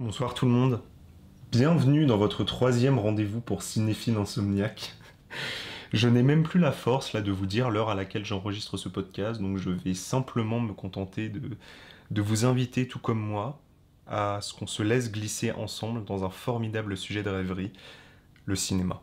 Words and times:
Bonsoir 0.00 0.32
tout 0.32 0.46
le 0.46 0.52
monde. 0.52 0.80
Bienvenue 1.50 2.06
dans 2.06 2.18
votre 2.18 2.44
troisième 2.44 3.00
rendez-vous 3.00 3.40
pour 3.40 3.64
Cinéphile 3.64 4.14
Insomniaque. 4.14 4.94
Je 5.92 6.06
n'ai 6.06 6.22
même 6.22 6.44
plus 6.44 6.60
la 6.60 6.70
force 6.70 7.14
là 7.14 7.20
de 7.20 7.32
vous 7.32 7.46
dire 7.46 7.68
l'heure 7.68 7.88
à 7.88 7.96
laquelle 7.96 8.24
j'enregistre 8.24 8.76
ce 8.76 8.88
podcast, 8.88 9.40
donc 9.40 9.56
je 9.56 9.70
vais 9.70 9.94
simplement 9.94 10.60
me 10.60 10.72
contenter 10.72 11.28
de, 11.30 12.22
vous 12.22 12.44
inviter, 12.44 12.86
tout 12.86 13.00
comme 13.00 13.18
moi, 13.18 13.60
à 14.06 14.38
ce 14.40 14.54
qu'on 14.54 14.68
se 14.68 14.84
laisse 14.84 15.10
glisser 15.10 15.50
ensemble 15.50 16.04
dans 16.04 16.22
un 16.22 16.30
formidable 16.30 16.96
sujet 16.96 17.24
de 17.24 17.30
rêverie, 17.30 17.72
le 18.44 18.54
cinéma. 18.54 19.02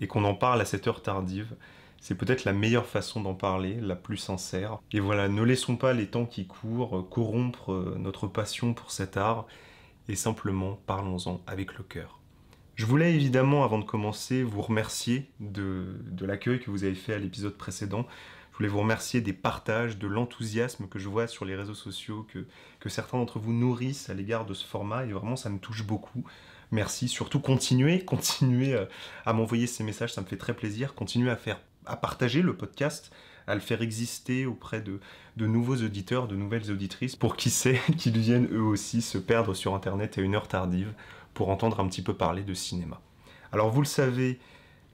Et 0.00 0.06
qu'on 0.06 0.22
en 0.22 0.34
parle 0.36 0.60
à 0.60 0.64
cette 0.64 0.86
heure 0.86 1.02
tardive. 1.02 1.56
C'est 2.00 2.14
peut-être 2.14 2.44
la 2.44 2.52
meilleure 2.52 2.86
façon 2.86 3.20
d'en 3.20 3.34
parler, 3.34 3.80
la 3.80 3.96
plus 3.96 4.18
sincère. 4.18 4.78
Et 4.92 5.00
voilà, 5.00 5.28
ne 5.28 5.42
laissons 5.42 5.76
pas 5.76 5.92
les 5.92 6.06
temps 6.06 6.24
qui 6.24 6.46
courent 6.46 7.08
corrompre 7.10 7.96
notre 7.98 8.28
passion 8.28 8.74
pour 8.74 8.92
cet 8.92 9.16
art 9.16 9.48
et 10.08 10.14
simplement 10.14 10.80
parlons-en 10.86 11.40
avec 11.46 11.76
le 11.78 11.84
cœur. 11.84 12.20
Je 12.76 12.84
voulais 12.84 13.14
évidemment, 13.14 13.64
avant 13.64 13.78
de 13.78 13.84
commencer, 13.84 14.42
vous 14.42 14.60
remercier 14.60 15.30
de, 15.40 15.98
l'accueil 16.20 16.60
que 16.60 16.70
vous 16.70 16.84
avez 16.84 16.94
fait 16.94 17.14
à 17.14 17.18
l'épisode 17.18 17.56
précédent. 17.56 18.06
Je 18.52 18.58
voulais 18.58 18.68
vous 18.68 18.80
remercier 18.80 19.22
des 19.22 19.32
partages, 19.32 19.98
de 19.98 20.06
l'enthousiasme 20.06 20.86
que 20.86 20.98
je 20.98 21.08
vois 21.08 21.26
sur 21.26 21.46
les 21.46 21.56
réseaux 21.56 21.74
sociaux, 21.74 22.26
que, 22.30 22.46
que 22.80 22.88
certains 22.90 23.16
d'entre 23.16 23.38
vous 23.38 23.54
nourrissent 23.54 24.10
à 24.10 24.14
l'égard 24.14 24.44
de 24.44 24.52
ce 24.52 24.66
format, 24.66 25.06
et 25.06 25.12
vraiment 25.12 25.36
ça 25.36 25.48
me 25.48 25.58
touche 25.58 25.84
beaucoup. 25.84 26.22
Merci, 26.70 27.08
surtout 27.08 27.40
continuez, 27.40 28.04
continuez 28.04 28.74
euh, 28.74 28.84
à 29.24 29.32
m'envoyer 29.32 29.66
ces 29.66 29.84
messages, 29.84 30.12
ça 30.12 30.20
me 30.20 30.26
fait 30.26 30.36
très 30.36 30.54
plaisir. 30.54 30.94
Continuez 30.94 31.30
à 31.30 31.36
faire, 31.36 31.60
à 31.86 31.96
partager 31.96 32.42
le 32.42 32.56
podcast, 32.56 33.10
à 33.46 33.54
le 33.54 33.60
faire 33.60 33.82
exister 33.82 34.46
auprès 34.46 34.80
de, 34.82 35.00
nouveaux 35.38 35.76
auditeurs, 35.76 36.28
de 36.28 36.36
nouvelles 36.36 36.70
auditrices, 36.70 37.16
pour 37.16 37.36
qui 37.36 37.50
sait 37.50 37.80
qu'ils 37.98 38.18
viennent 38.18 38.48
eux 38.52 38.62
aussi 38.62 39.02
se 39.02 39.18
perdre 39.18 39.54
sur 39.54 39.74
Internet 39.74 40.18
à 40.18 40.20
une 40.20 40.34
heure 40.34 40.48
tardive 40.48 40.92
pour 41.34 41.50
entendre 41.50 41.80
un 41.80 41.88
petit 41.88 42.02
peu 42.02 42.14
parler 42.14 42.42
de 42.42 42.54
cinéma. 42.54 43.00
Alors 43.52 43.70
vous 43.70 43.80
le 43.80 43.86
savez, 43.86 44.38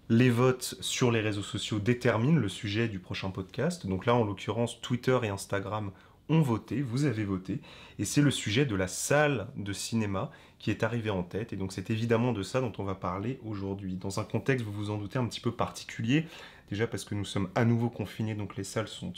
les 0.09 0.31
votes 0.31 0.77
sur 0.81 1.11
les 1.11 1.21
réseaux 1.21 1.43
sociaux 1.43 1.79
déterminent 1.79 2.39
le 2.39 2.49
sujet 2.49 2.89
du 2.89 2.99
prochain 2.99 3.31
podcast. 3.31 3.87
Donc 3.87 4.07
là, 4.07 4.15
en 4.15 4.25
l'occurrence, 4.25 4.81
Twitter 4.81 5.19
et 5.23 5.29
Instagram 5.29 5.91
ont 6.29 6.41
voté, 6.41 6.83
vous 6.83 7.05
avez 7.05 7.25
voté, 7.25 7.61
et 7.99 8.05
c'est 8.05 8.23
le 8.23 8.31
sujet 8.31 8.65
de 8.65 8.75
la 8.75 8.89
salle 8.89 9.49
de 9.57 9.73
cinéma 9.73 10.31
qui 10.59 10.71
est 10.71 10.83
arrivé 10.83 11.11
en 11.11 11.23
tête, 11.23 11.53
et 11.53 11.57
donc 11.57 11.73
c'est 11.73 11.91
évidemment 11.91 12.33
de 12.33 12.43
ça 12.43 12.61
dont 12.61 12.73
on 12.79 12.85
va 12.85 12.95
parler 12.95 13.41
aujourd'hui, 13.45 13.97
dans 13.97 14.21
un 14.21 14.25
contexte, 14.25 14.65
vous 14.65 14.73
vous 14.73 14.91
en 14.91 14.99
doutez, 14.99 15.19
un 15.19 15.27
petit 15.27 15.41
peu 15.41 15.53
particulier, 15.53 16.27
déjà 16.71 16.87
parce 16.87 17.05
que 17.05 17.15
nous 17.15 17.25
sommes 17.25 17.49
à 17.55 17.65
nouveau 17.65 17.91
confinés, 17.91 18.35
donc 18.35 18.57
les 18.57 18.65
salles 18.65 18.89
sont 18.89 19.13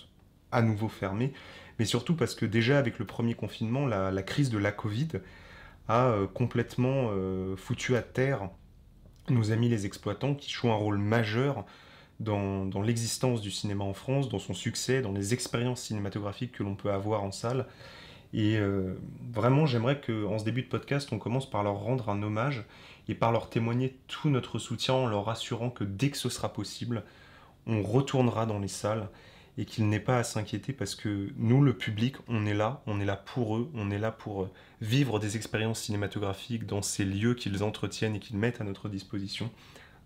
à 0.51 0.63
nouveau 0.63 0.89
fermées, 0.89 1.33
mais 1.79 1.85
surtout 1.85 2.15
parce 2.15 2.35
que 2.35 2.47
déjà 2.47 2.79
avec 2.79 2.99
le 2.99 3.05
premier 3.05 3.35
confinement, 3.35 3.87
la, 3.87 4.23
crise 4.23 4.51
de 4.51 4.59
la 4.59 4.73
Covid 4.73 5.09
a 5.89 6.07
euh, 6.07 6.27
complètement 6.27 7.11
euh, 7.11 7.57
foutu 7.57 7.97
à 7.97 8.03
terre 8.03 8.49
nos 9.31 9.53
amis 9.53 9.69
les 9.69 9.87
exploitants 9.87 10.35
qui 10.35 10.51
jouent 10.51 10.71
un 10.71 10.77
rôle 10.77 10.99
majeur 10.99 11.65
dans, 12.21 12.83
l'existence 12.83 13.41
du 13.41 13.51
cinéma 13.51 13.85
en 13.85 13.95
France, 13.95 14.29
dans 14.29 14.39
son 14.39 14.55
succès, 14.55 15.03
dans 15.03 15.13
les 15.13 15.35
expériences 15.35 15.83
cinématographiques 15.83 16.53
que 16.53 16.63
l'on 16.63 16.75
peut 16.75 16.91
avoir 16.91 17.23
en 17.23 17.33
salle. 17.33 17.67
Et 18.33 18.57
euh, 18.59 18.95
vraiment, 19.33 19.67
j'aimerais 19.67 20.01
qu'en 20.01 20.39
ce 20.39 20.45
début 20.45 20.63
de 20.63 20.69
podcast, 20.69 21.11
on 21.13 21.19
commence 21.19 21.49
par 21.49 21.63
leur 21.63 21.77
rendre 21.77 22.09
un 22.09 22.23
hommage 22.23 22.65
et 23.09 23.15
par 23.15 23.33
leur 23.33 23.49
témoigner 23.49 23.97
tout 24.09 24.29
notre 24.29 24.59
soutien 24.59 24.95
en 24.95 25.07
leur 25.07 25.29
assurant 25.29 25.71
que 25.71 25.85
dès 25.85 26.11
que 26.11 26.17
ce 26.17 26.29
sera 26.29 26.53
possible, 26.53 27.05
on 27.67 27.83
retournera 27.83 28.47
dans 28.47 28.59
les 28.59 28.69
salles 28.69 29.09
et 29.57 29.65
qu'il 29.67 29.89
n'est 29.89 30.01
pas 30.01 30.19
à 30.19 30.25
s'inquiéter 30.25 30.73
parce 30.73 30.95
que 30.95 31.29
nous, 31.37 31.63
le 31.63 31.77
public, 31.77 32.17
on 32.27 32.45
est 32.45 32.55
là, 32.55 32.83
on 32.87 33.01
est 33.01 33.05
là 33.05 33.17
pour 33.17 33.57
eux, 33.57 33.71
on 33.75 33.91
est 33.91 33.99
là 33.99 34.11
pour 34.11 34.43
euh, 34.43 34.51
vivre 34.81 35.21
des 35.21 35.37
expériences 35.37 35.81
cinématographiques 35.81 36.67
dans 36.67 36.83
ces 36.83 37.05
lieux 37.05 37.35
qu'ils 37.35 37.63
entretiennent 37.63 38.17
et 38.17 38.21
qu'ils 38.21 38.37
mettent 38.37 38.61
à 38.61 38.65
notre 38.65 38.89
disposition. 38.89 39.51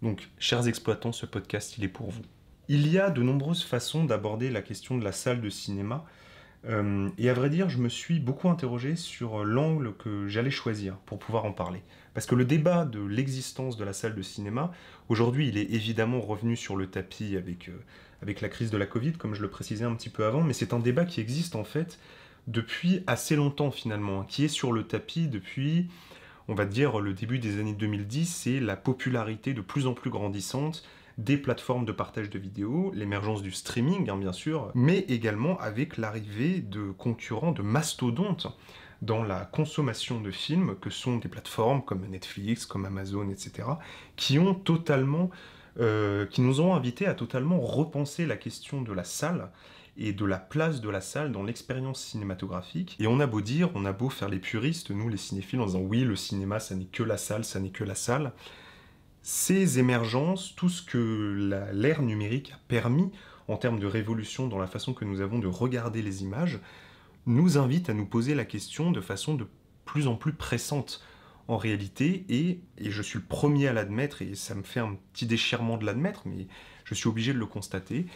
Donc, 0.03 0.29
chers 0.39 0.69
exploitants, 0.69 1.13
ce 1.13 1.27
podcast, 1.27 1.77
il 1.79 1.85
est 1.85 1.89
pour 1.89 2.11
vous. 2.11 2.23
Il 2.69 2.87
y 2.89 2.99
a 2.99 3.11
de 3.11 3.23
nombreuses 3.23 3.65
façons 3.65 4.05
d'aborder 4.05 4.51
la 4.51 4.63
question 4.63 4.99
de 4.99 5.05
la 5.05 5.13
salle 5.13 5.41
de 5.41 5.51
cinéma. 5.51 6.05
Euh, 6.67 7.09
et 7.19 7.31
à 7.31 7.35
vrai 7.35 7.51
dire, 7.51 7.69
je 7.69 7.79
me 7.79 7.89
suis 7.89 8.21
beaucoup 8.21 8.49
interrogé 8.49 8.97
sur 8.97 9.45
l'angle 9.45 9.95
que 9.95 10.29
j'allais 10.29 10.51
choisir 10.51 10.97
pour 11.07 11.19
pouvoir 11.19 11.45
en 11.45 11.53
parler. 11.53 11.83
Parce 12.15 12.27
que 12.27 12.35
le 12.35 12.45
débat 12.45 12.85
de 12.85 13.01
l'existence 13.01 13.77
de 13.77 13.85
la 13.85 13.93
salle 13.93 14.15
de 14.15 14.23
cinéma, 14.23 14.73
aujourd'hui, 15.09 15.49
il 15.49 15.57
est 15.57 15.71
évidemment 15.73 16.21
revenu 16.21 16.57
sur 16.57 16.77
le 16.77 16.89
tapis 16.89 17.37
avec, 17.37 17.69
euh, 17.69 18.35
la 18.41 18.49
crise 18.49 18.71
de 18.71 18.77
la 18.77 18.87
Covid, 18.87 19.13
comme 19.13 19.35
je 19.35 19.43
le 19.43 19.49
précisais 19.49 19.85
un 19.85 19.95
petit 19.95 20.11
peu 20.11 20.25
avant, 20.25 20.43
mais 20.43 20.53
c'est 20.53 20.73
un 20.73 20.81
débat 20.81 21.05
qui 21.05 21.21
existe 21.21 21.55
en 21.55 21.65
fait 21.65 21.99
depuis 22.49 23.03
assez 23.07 23.37
longtemps 23.37 23.71
finalement, 23.71 24.21
hein, 24.21 24.27
qui 24.29 24.45
est 24.45 24.49
sur 24.49 24.73
le 24.73 24.83
tapis 24.83 25.29
depuis 25.29 25.89
on 26.49 26.55
va 26.55 26.65
dire, 26.65 27.01
le 27.01 27.13
début 27.13 27.39
des 27.39 27.61
années 27.61 27.75
2010, 27.75 28.27
c'est 28.27 28.61
la 28.61 28.77
popularité 28.77 29.53
de 29.53 29.61
plus 29.61 29.87
en 29.87 29.93
plus 29.93 30.11
grandissante 30.11 30.83
des 31.19 31.37
plateformes 31.37 31.85
de 31.85 31.93
partage 31.93 32.31
de 32.31 32.39
vidéos, 32.39 32.93
l'émergence 32.95 33.43
du 33.43 33.51
streaming, 33.51 34.09
hein, 34.09 34.17
bien 34.17 34.33
sûr, 34.33 34.71
mais 34.75 35.01
également 35.09 35.59
avec 35.59 35.97
l'arrivée 35.97 36.61
de 36.61 36.93
concurrents, 36.93 37.53
de 37.53 37.63
mastodontes 37.63 38.47
dans 39.03 39.23
la 39.23 39.45
consommation 39.45 40.21
de 40.21 40.31
films, 40.31 40.77
que 40.81 40.91
sont 40.91 41.17
des 41.17 41.29
plateformes 41.29 41.83
comme 41.83 42.07
Netflix, 42.07 42.67
comme 42.67 42.85
Amazon, 42.85 43.29
etc., 43.31 43.69
qui 44.17 44.39
ont 44.39 44.55
totalement, 44.55 45.31
euh, 45.81 46.25
qui 46.27 46.41
nous 46.41 46.61
ont 46.61 46.75
invités 46.75 47.07
à 47.07 47.15
totalement 47.15 47.61
repenser 47.61 48.25
la 48.25 48.37
question 48.37 48.81
de 48.81 48.93
la 48.93 49.05
salle 49.05 49.51
et 49.99 50.13
de 50.13 50.25
la 50.25 50.39
place 50.39 50.81
de 50.81 50.89
la 50.89 51.01
salle 51.01 51.33
dans 51.33 51.43
l'expérience 51.43 52.01
cinématographique. 52.01 52.97
Et 53.01 53.07
on 53.07 53.21
a 53.21 53.27
beau 53.27 53.41
dire, 53.41 53.71
on 53.75 53.85
a 53.85 53.93
beau 53.93 54.09
faire 54.09 54.29
les 54.29 54.39
puristes, 54.39 54.91
nous 54.91 55.09
les 55.09 55.17
cinéphiles, 55.17 55.61
en 55.61 55.67
disant 55.67 55.81
oui, 55.81 56.05
le 56.05 56.17
cinéma, 56.17 56.61
ça 56.61 56.77
n'est 56.77 56.85
que 56.85 57.03
la 57.03 57.17
salle, 57.17 57.45
ça 57.45 57.59
n'est 57.59 57.71
que 57.71 57.85
la 57.85 57.97
salle. 57.97 58.33
Ces 59.23 59.79
émergences, 59.79 60.55
tout 60.55 60.69
ce 60.69 60.83
que 60.83 61.69
l'ère 61.73 62.03
numérique 62.03 62.53
a 62.55 62.61
permis 62.69 63.11
en 63.49 63.57
termes 63.57 63.81
de 63.81 63.87
révolution 63.87 64.47
dans 64.47 64.59
la 64.59 64.67
façon 64.67 64.95
que 64.95 65.05
nous 65.05 65.21
avons 65.21 65.41
de 65.41 65.49
regarder 65.49 66.01
les 66.01 66.23
images, 66.23 66.61
nous 67.27 67.59
invite 67.59 67.91
à 67.91 67.95
nous 67.95 68.07
poser 68.07 68.35
la 68.35 68.45
question 68.45 68.93
de 68.93 69.01
façon 69.01 69.35
de 69.35 69.47
plus 69.85 70.07
en 70.07 70.15
plus 70.15 70.33
pressante 70.33 71.03
en 71.49 71.57
réalité, 71.57 72.27
et, 72.29 72.61
je 72.79 73.03
suis 73.03 73.19
le 73.19 73.25
premier 73.25 73.69
à 73.69 73.73
l'admettre, 73.73 74.21
et 74.21 74.35
ça 74.35 74.55
me 74.55 74.63
fait 74.63 74.81
un 74.81 74.99
petit 75.13 75.27
déchirement 75.27 75.79
de 75.79 75.87
l'admettre, 75.87 76.23
mais 76.27 76.47
je 76.85 76.95
suis 76.95 77.09
obligé 77.09 77.33
de 77.33 77.39
le 77.39 77.47
constater, 77.47 78.07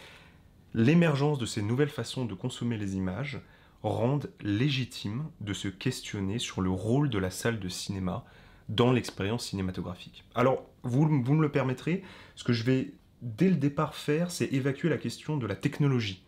L'émergence 0.73 1.37
de 1.37 1.45
ces 1.45 1.61
nouvelles 1.61 1.89
façons 1.89 2.25
de 2.25 2.33
consommer 2.33 2.77
les 2.77 2.95
images 2.95 3.41
rendent 3.83 4.31
légitime 4.41 5.25
de 5.41 5.53
se 5.53 5.67
questionner 5.67 6.39
sur 6.39 6.61
le 6.61 6.69
rôle 6.69 7.09
de 7.09 7.17
la 7.19 7.29
salle 7.29 7.59
de 7.59 7.69
cinéma 7.69 8.25
dans 8.69 8.91
l'expérience 8.91 9.45
cinématographique. 9.45 10.23
Alors, 10.35 10.63
vous, 10.83 11.05
me 11.05 11.41
le 11.41 11.49
permettrez, 11.49 12.01
ce 12.35 12.43
que 12.43 12.53
je 12.53 12.63
vais 12.63 12.93
dès 13.21 13.49
le 13.49 13.55
départ 13.55 13.95
faire, 13.95 14.31
c'est 14.31 14.51
évacuer 14.53 14.89
la 14.89 14.97
question 14.97 15.37
de 15.37 15.45
la 15.45 15.55
technologie. 15.55 16.23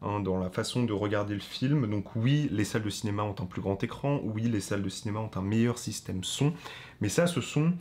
Hein, 0.00 0.20
dans 0.20 0.38
la 0.38 0.48
façon 0.48 0.84
de 0.84 0.92
regarder 0.92 1.34
le 1.34 1.40
film. 1.40 1.90
Donc 1.90 2.14
oui, 2.14 2.48
les 2.52 2.64
salles 2.64 2.84
de 2.84 2.90
cinéma 2.90 3.24
ont 3.24 3.34
un 3.40 3.46
plus 3.46 3.60
grand 3.60 3.82
écran, 3.82 4.20
oui, 4.22 4.42
les 4.42 4.60
salles 4.60 4.82
de 4.82 4.88
cinéma 4.88 5.18
ont 5.18 5.30
un 5.34 5.42
meilleur 5.42 5.76
système 5.76 6.22
son, 6.22 6.52
mais 7.00 7.08
ça, 7.08 7.26
ce 7.26 7.40
sont 7.40 7.72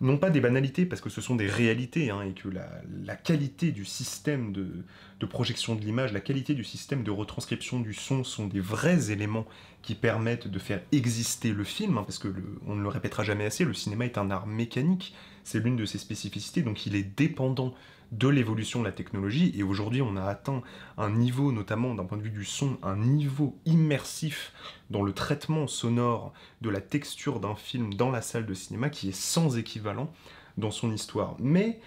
non 0.00 0.16
pas 0.16 0.30
des 0.30 0.40
banalités, 0.40 0.86
parce 0.86 1.00
que 1.00 1.10
ce 1.10 1.20
sont 1.20 1.34
des 1.34 1.48
réalités, 1.48 2.10
hein, 2.10 2.22
et 2.22 2.32
que 2.32 2.48
la, 2.48 3.16
qualité 3.16 3.72
du 3.72 3.84
système 3.84 4.52
de, 4.52 5.26
projection 5.26 5.74
de 5.74 5.80
l'image, 5.80 6.12
la 6.12 6.20
qualité 6.20 6.54
du 6.54 6.64
système 6.64 7.02
de 7.02 7.10
retranscription 7.10 7.80
du 7.80 7.94
son 7.94 8.22
sont 8.22 8.46
des 8.46 8.60
vrais 8.60 9.10
éléments 9.10 9.46
qui 9.82 9.94
permettent 9.94 10.48
de 10.48 10.58
faire 10.58 10.80
exister 10.92 11.52
le 11.52 11.64
film, 11.64 11.98
hein, 11.98 12.04
parce 12.04 12.18
que 12.18 12.28
on 12.66 12.76
ne 12.76 12.82
le 12.82 12.88
répétera 12.88 13.24
jamais 13.24 13.44
assez, 13.44 13.64
le 13.64 13.74
cinéma 13.74 14.04
est 14.04 14.18
un 14.18 14.30
art 14.30 14.46
mécanique, 14.46 15.14
c'est 15.42 15.58
l'une 15.58 15.76
de 15.76 15.84
ses 15.84 15.98
spécificités, 15.98 16.62
donc 16.62 16.86
il 16.86 16.94
est 16.94 17.02
dépendant 17.16 17.74
de 18.12 18.28
l'évolution 18.28 18.80
de 18.80 18.86
la 18.86 18.92
technologie, 18.92 19.52
et 19.54 19.62
aujourd'hui 19.62 20.00
on 20.00 20.16
a 20.16 20.24
atteint 20.24 20.62
un 20.96 21.10
niveau, 21.10 21.52
notamment 21.52 21.94
d'un 21.94 22.04
point 22.04 22.18
de 22.18 22.22
vue 22.22 22.30
du 22.30 22.44
son, 22.44 22.78
un 22.82 22.96
niveau 22.96 23.58
immersif 23.66 24.52
dans 24.90 25.02
le 25.02 25.12
traitement 25.12 25.66
sonore 25.66 26.32
de 26.62 26.70
la 26.70 26.80
texture 26.80 27.40
d'un 27.40 27.54
film 27.54 27.94
dans 27.94 28.10
la 28.10 28.22
salle 28.22 28.46
de 28.46 28.54
cinéma 28.54 28.88
qui 28.88 29.10
est 29.10 29.20
sans 29.20 29.58
équivalent 29.58 30.10
dans 30.56 30.70
son 30.70 30.92
histoire. 30.92 31.36
Mais 31.38 31.80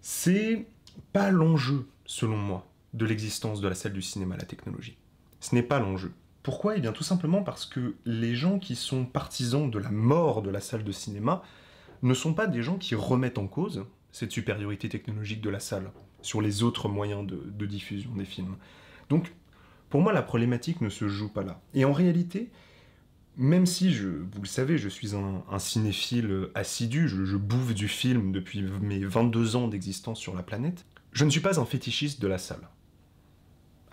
c'est 0.00 0.66
pas 1.12 1.30
l'enjeu, 1.30 1.86
selon 2.06 2.36
moi, 2.36 2.66
de 2.94 3.04
l'existence 3.04 3.60
de 3.60 3.68
la 3.68 3.74
salle 3.74 3.92
du 3.92 4.02
cinéma, 4.02 4.36
la 4.36 4.44
technologie. 4.44 4.96
Ce 5.40 5.54
n'est 5.54 5.62
pas 5.62 5.78
l'enjeu. 5.78 6.12
Pourquoi? 6.42 6.76
Eh 6.76 6.80
bien 6.80 6.92
tout 6.92 7.04
simplement 7.04 7.42
parce 7.42 7.66
que 7.66 7.94
les 8.06 8.34
gens 8.34 8.58
qui 8.58 8.74
sont 8.74 9.04
partisans 9.04 9.70
de 9.70 9.78
la 9.78 9.90
mort 9.90 10.40
de 10.40 10.50
la 10.50 10.60
salle 10.60 10.84
de 10.84 10.92
cinéma 10.92 11.42
ne 12.02 12.14
sont 12.14 12.32
pas 12.32 12.46
des 12.46 12.62
gens 12.62 12.78
qui 12.78 12.94
remettent 12.94 13.38
en 13.38 13.46
cause 13.46 13.84
cette 14.12 14.32
supériorité 14.32 14.88
technologique 14.88 15.40
de 15.40 15.50
la 15.50 15.60
salle 15.60 15.90
sur 16.22 16.40
les 16.40 16.62
autres 16.62 16.88
moyens 16.88 17.26
de, 17.26 17.66
diffusion 17.66 18.10
des 18.14 18.24
films. 18.24 18.56
Donc, 19.08 19.32
pour 19.88 20.00
moi, 20.00 20.12
la 20.12 20.22
problématique 20.22 20.80
ne 20.80 20.88
se 20.88 21.08
joue 21.08 21.28
pas 21.28 21.42
là. 21.42 21.60
Et 21.74 21.84
en 21.84 21.92
réalité, 21.92 22.50
même 23.36 23.66
si, 23.66 23.92
je, 23.92 24.08
vous 24.08 24.42
le 24.42 24.46
savez, 24.46 24.78
je 24.78 24.88
suis 24.88 25.14
un, 25.14 25.58
cinéphile 25.58 26.48
assidu, 26.54 27.08
je, 27.08 27.36
bouffe 27.36 27.74
du 27.74 27.88
film 27.88 28.32
depuis 28.32 28.62
mes 28.62 29.04
22 29.04 29.56
ans 29.56 29.68
d'existence 29.68 30.18
sur 30.18 30.34
la 30.34 30.42
planète, 30.42 30.84
je 31.12 31.24
ne 31.24 31.30
suis 31.30 31.40
pas 31.40 31.58
un 31.58 31.64
fétichiste 31.64 32.20
de 32.20 32.28
la 32.28 32.38
salle. 32.38 32.68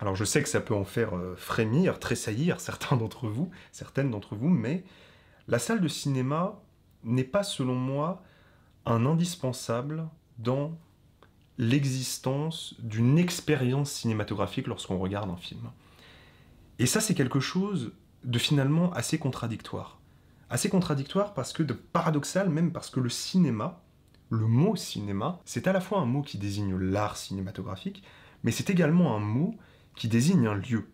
Alors 0.00 0.14
je 0.14 0.24
sais 0.24 0.42
que 0.42 0.48
ça 0.48 0.60
peut 0.60 0.74
en 0.74 0.84
faire 0.84 1.16
euh, 1.16 1.34
frémir, 1.36 1.98
tressaillir 1.98 2.60
certains 2.60 2.96
d'entre 2.96 3.26
vous, 3.26 3.50
certaines 3.72 4.10
d'entre 4.10 4.36
vous, 4.36 4.48
mais 4.48 4.84
La 5.48 5.58
salle 5.58 5.80
de 5.80 5.88
cinéma 5.88 6.62
n'est 7.02 7.24
pas, 7.24 7.42
selon 7.42 7.74
moi, 7.74 8.22
un 8.86 9.06
indispensable 9.06 10.08
dans 10.38 10.78
l'existence 11.58 12.76
d'une 12.78 13.18
expérience 13.18 13.90
cinématographique 13.90 14.68
lorsqu'on 14.68 14.98
regarde 14.98 15.30
un 15.30 15.36
film. 15.36 15.70
Et 16.78 16.86
ça, 16.86 17.00
c'est 17.00 17.14
quelque 17.14 17.40
chose 17.40 17.92
de 18.24 18.38
finalement 18.38 18.92
assez 18.92 19.18
contradictoire. 19.18 19.98
Assez 20.50 20.68
contradictoire 20.68 21.34
parce 21.34 21.52
que 21.52 21.62
de 21.62 21.74
paradoxal 21.74 22.48
même 22.48 22.72
parce 22.72 22.90
que 22.90 23.00
le 23.00 23.08
cinéma, 23.08 23.82
le 24.30 24.46
mot 24.46 24.76
cinéma, 24.76 25.40
c'est 25.44 25.66
à 25.66 25.72
la 25.72 25.80
fois 25.80 25.98
un 26.00 26.06
mot 26.06 26.22
qui 26.22 26.38
désigne 26.38 26.76
l'art 26.76 27.16
cinématographique, 27.16 28.02
mais 28.44 28.52
c'est 28.52 28.70
également 28.70 29.16
un 29.16 29.20
mot 29.20 29.56
qui 29.96 30.08
désigne 30.08 30.46
un 30.46 30.54
lieu, 30.54 30.88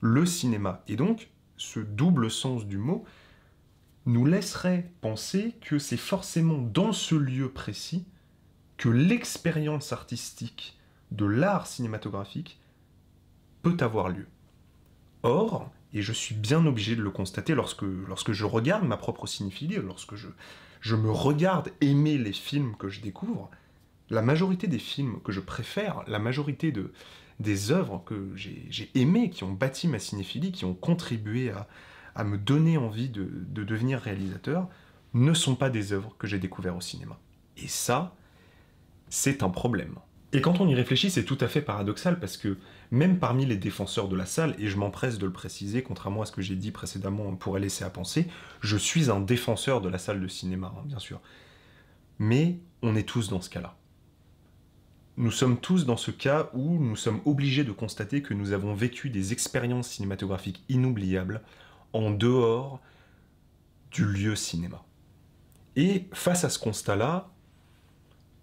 le 0.00 0.26
cinéma. 0.26 0.82
Et 0.86 0.96
donc, 0.96 1.30
ce 1.56 1.80
double 1.80 2.30
sens 2.30 2.66
du 2.66 2.78
mot 2.78 3.04
nous 4.06 4.24
laisserait 4.24 4.90
penser 5.00 5.54
que 5.60 5.78
c'est 5.78 5.96
forcément 5.96 6.58
dans 6.58 6.92
ce 6.92 7.14
lieu 7.14 7.50
précis 7.50 8.04
que 8.76 8.88
l'expérience 8.88 9.92
artistique 9.92 10.78
de 11.10 11.26
l'art 11.26 11.66
cinématographique 11.66 12.58
peut 13.62 13.76
avoir 13.80 14.08
lieu. 14.08 14.26
Or, 15.22 15.70
et 15.92 16.02
je 16.02 16.12
suis 16.12 16.34
bien 16.34 16.64
obligé 16.64 16.96
de 16.96 17.02
le 17.02 17.10
constater 17.10 17.54
lorsque, 17.54 17.84
je 18.32 18.44
regarde 18.44 18.86
ma 18.86 18.96
propre 18.96 19.26
cinéphilie, 19.26 19.76
lorsque 19.76 20.14
je, 20.14 20.96
me 20.96 21.10
regarde 21.10 21.70
aimer 21.80 22.16
les 22.16 22.32
films 22.32 22.74
que 22.76 22.88
je 22.88 23.00
découvre, 23.00 23.50
la 24.08 24.22
majorité 24.22 24.66
des 24.66 24.78
films 24.78 25.20
que 25.22 25.32
je 25.32 25.40
préfère, 25.40 26.02
la 26.06 26.18
majorité 26.18 26.72
de, 26.72 26.92
des 27.38 27.70
œuvres 27.70 28.02
que 28.06 28.32
j'ai 28.34 28.90
aimées, 28.94 29.30
qui 29.30 29.44
ont 29.44 29.52
bâti 29.52 29.88
ma 29.88 29.98
cinéphilie, 29.98 30.52
qui 30.52 30.64
ont 30.64 30.74
contribué 30.74 31.50
à, 31.50 31.68
à 32.14 32.24
me 32.24 32.38
donner 32.38 32.76
envie 32.76 33.08
de, 33.08 33.28
de, 33.48 33.64
devenir 33.64 34.00
réalisateur, 34.00 34.68
ne 35.14 35.34
sont 35.34 35.56
pas 35.56 35.70
des 35.70 35.92
œuvres 35.92 36.14
que 36.18 36.26
j'ai 36.26 36.38
découvertes 36.38 36.76
au 36.76 36.80
cinéma. 36.80 37.18
Et 37.56 37.68
ça, 37.68 38.14
c'est 39.08 39.42
un 39.42 39.50
problème. 39.50 39.96
Et 40.32 40.40
quand 40.40 40.60
on 40.60 40.68
y 40.68 40.74
réfléchit, 40.74 41.10
c'est 41.10 41.24
tout 41.24 41.38
à 41.40 41.48
fait 41.48 41.60
paradoxal 41.60 42.20
parce 42.20 42.36
que 42.36 42.56
même 42.92 43.18
parmi 43.18 43.46
les 43.46 43.56
défenseurs 43.56 44.08
de 44.08 44.16
la 44.16 44.26
salle, 44.26 44.54
et 44.58 44.68
je 44.68 44.76
m'empresse 44.76 45.18
de 45.18 45.26
le 45.26 45.32
préciser, 45.32 45.82
contrairement 45.82 46.22
à 46.22 46.26
ce 46.26 46.32
que 46.32 46.42
j'ai 46.42 46.54
dit 46.54 46.70
précédemment, 46.70 47.24
on 47.26 47.36
pourrait 47.36 47.60
laisser 47.60 47.84
à 47.84 47.90
penser, 47.90 48.28
je 48.60 48.76
suis 48.76 49.10
un 49.10 49.20
défenseur 49.20 49.80
de 49.80 49.88
la 49.88 49.98
salle 49.98 50.20
de 50.20 50.28
cinéma, 50.28 50.72
hein, 50.76 50.82
bien 50.86 50.98
sûr. 50.98 51.20
Mais 52.18 52.58
on 52.82 52.94
est 52.94 53.08
tous 53.08 53.28
dans 53.28 53.40
ce 53.40 53.50
cas-là. 53.50 53.76
Nous 55.16 55.32
sommes 55.32 55.58
tous 55.58 55.84
dans 55.84 55.96
ce 55.96 56.10
cas 56.10 56.48
où 56.54 56.78
nous 56.78 56.96
sommes 56.96 57.20
obligés 57.24 57.64
de 57.64 57.72
constater 57.72 58.22
que 58.22 58.34
nous 58.34 58.52
avons 58.52 58.74
vécu 58.74 59.10
des 59.10 59.32
expériences 59.32 59.88
cinématographiques 59.88 60.62
inoubliables 60.68 61.42
en 61.92 62.10
dehors 62.10 62.80
du 63.90 64.04
lieu 64.04 64.36
cinéma. 64.36 64.84
Et 65.76 66.08
face 66.12 66.44
à 66.44 66.50
ce 66.50 66.58
constat-là, 66.58 67.30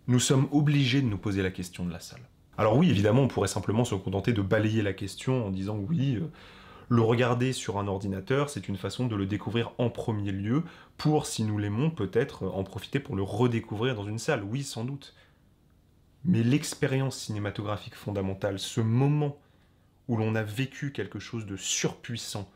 nous 0.07 0.19
sommes 0.19 0.47
obligés 0.51 1.01
de 1.01 1.07
nous 1.07 1.17
poser 1.17 1.41
la 1.41 1.51
question 1.51 1.85
de 1.85 1.91
la 1.91 1.99
salle. 1.99 2.21
Alors 2.57 2.77
oui, 2.77 2.89
évidemment, 2.89 3.21
on 3.21 3.27
pourrait 3.27 3.47
simplement 3.47 3.85
se 3.85 3.95
contenter 3.95 4.33
de 4.33 4.41
balayer 4.41 4.81
la 4.81 4.94
question 4.94 5.45
en 5.45 5.51
disant 5.51 5.77
oui, 5.77 6.15
euh, 6.15 6.31
le 6.89 7.01
regarder 7.01 7.53
sur 7.53 7.77
un 7.77 7.88
ordinateur, 7.88 8.49
c'est 8.49 8.67
une 8.67 8.77
façon 8.77 9.07
de 9.07 9.15
le 9.15 9.25
découvrir 9.25 9.73
en 9.77 9.89
premier 9.89 10.31
lieu, 10.31 10.63
pour, 10.97 11.27
si 11.27 11.44
nous 11.44 11.57
l'aimons, 11.57 11.91
peut-être 11.91 12.47
en 12.47 12.63
profiter 12.63 12.99
pour 12.99 13.15
le 13.15 13.23
redécouvrir 13.23 13.95
dans 13.95 14.07
une 14.07 14.17
salle. 14.17 14.44
Oui, 14.44 14.63
sans 14.63 14.85
doute. 14.85 15.13
Mais 16.23 16.44
l'expérience 16.44 17.17
cinématographique 17.17 17.95
fondamentale, 17.95 18.57
ce 18.57 18.81
moment 18.81 19.38
où 20.07 20.17
l'on 20.17 20.33
a 20.35 20.44
vécu 20.44 20.91
quelque 20.91 21.19
chose 21.19 21.45
de 21.45 21.57
surpuissant 21.57 22.49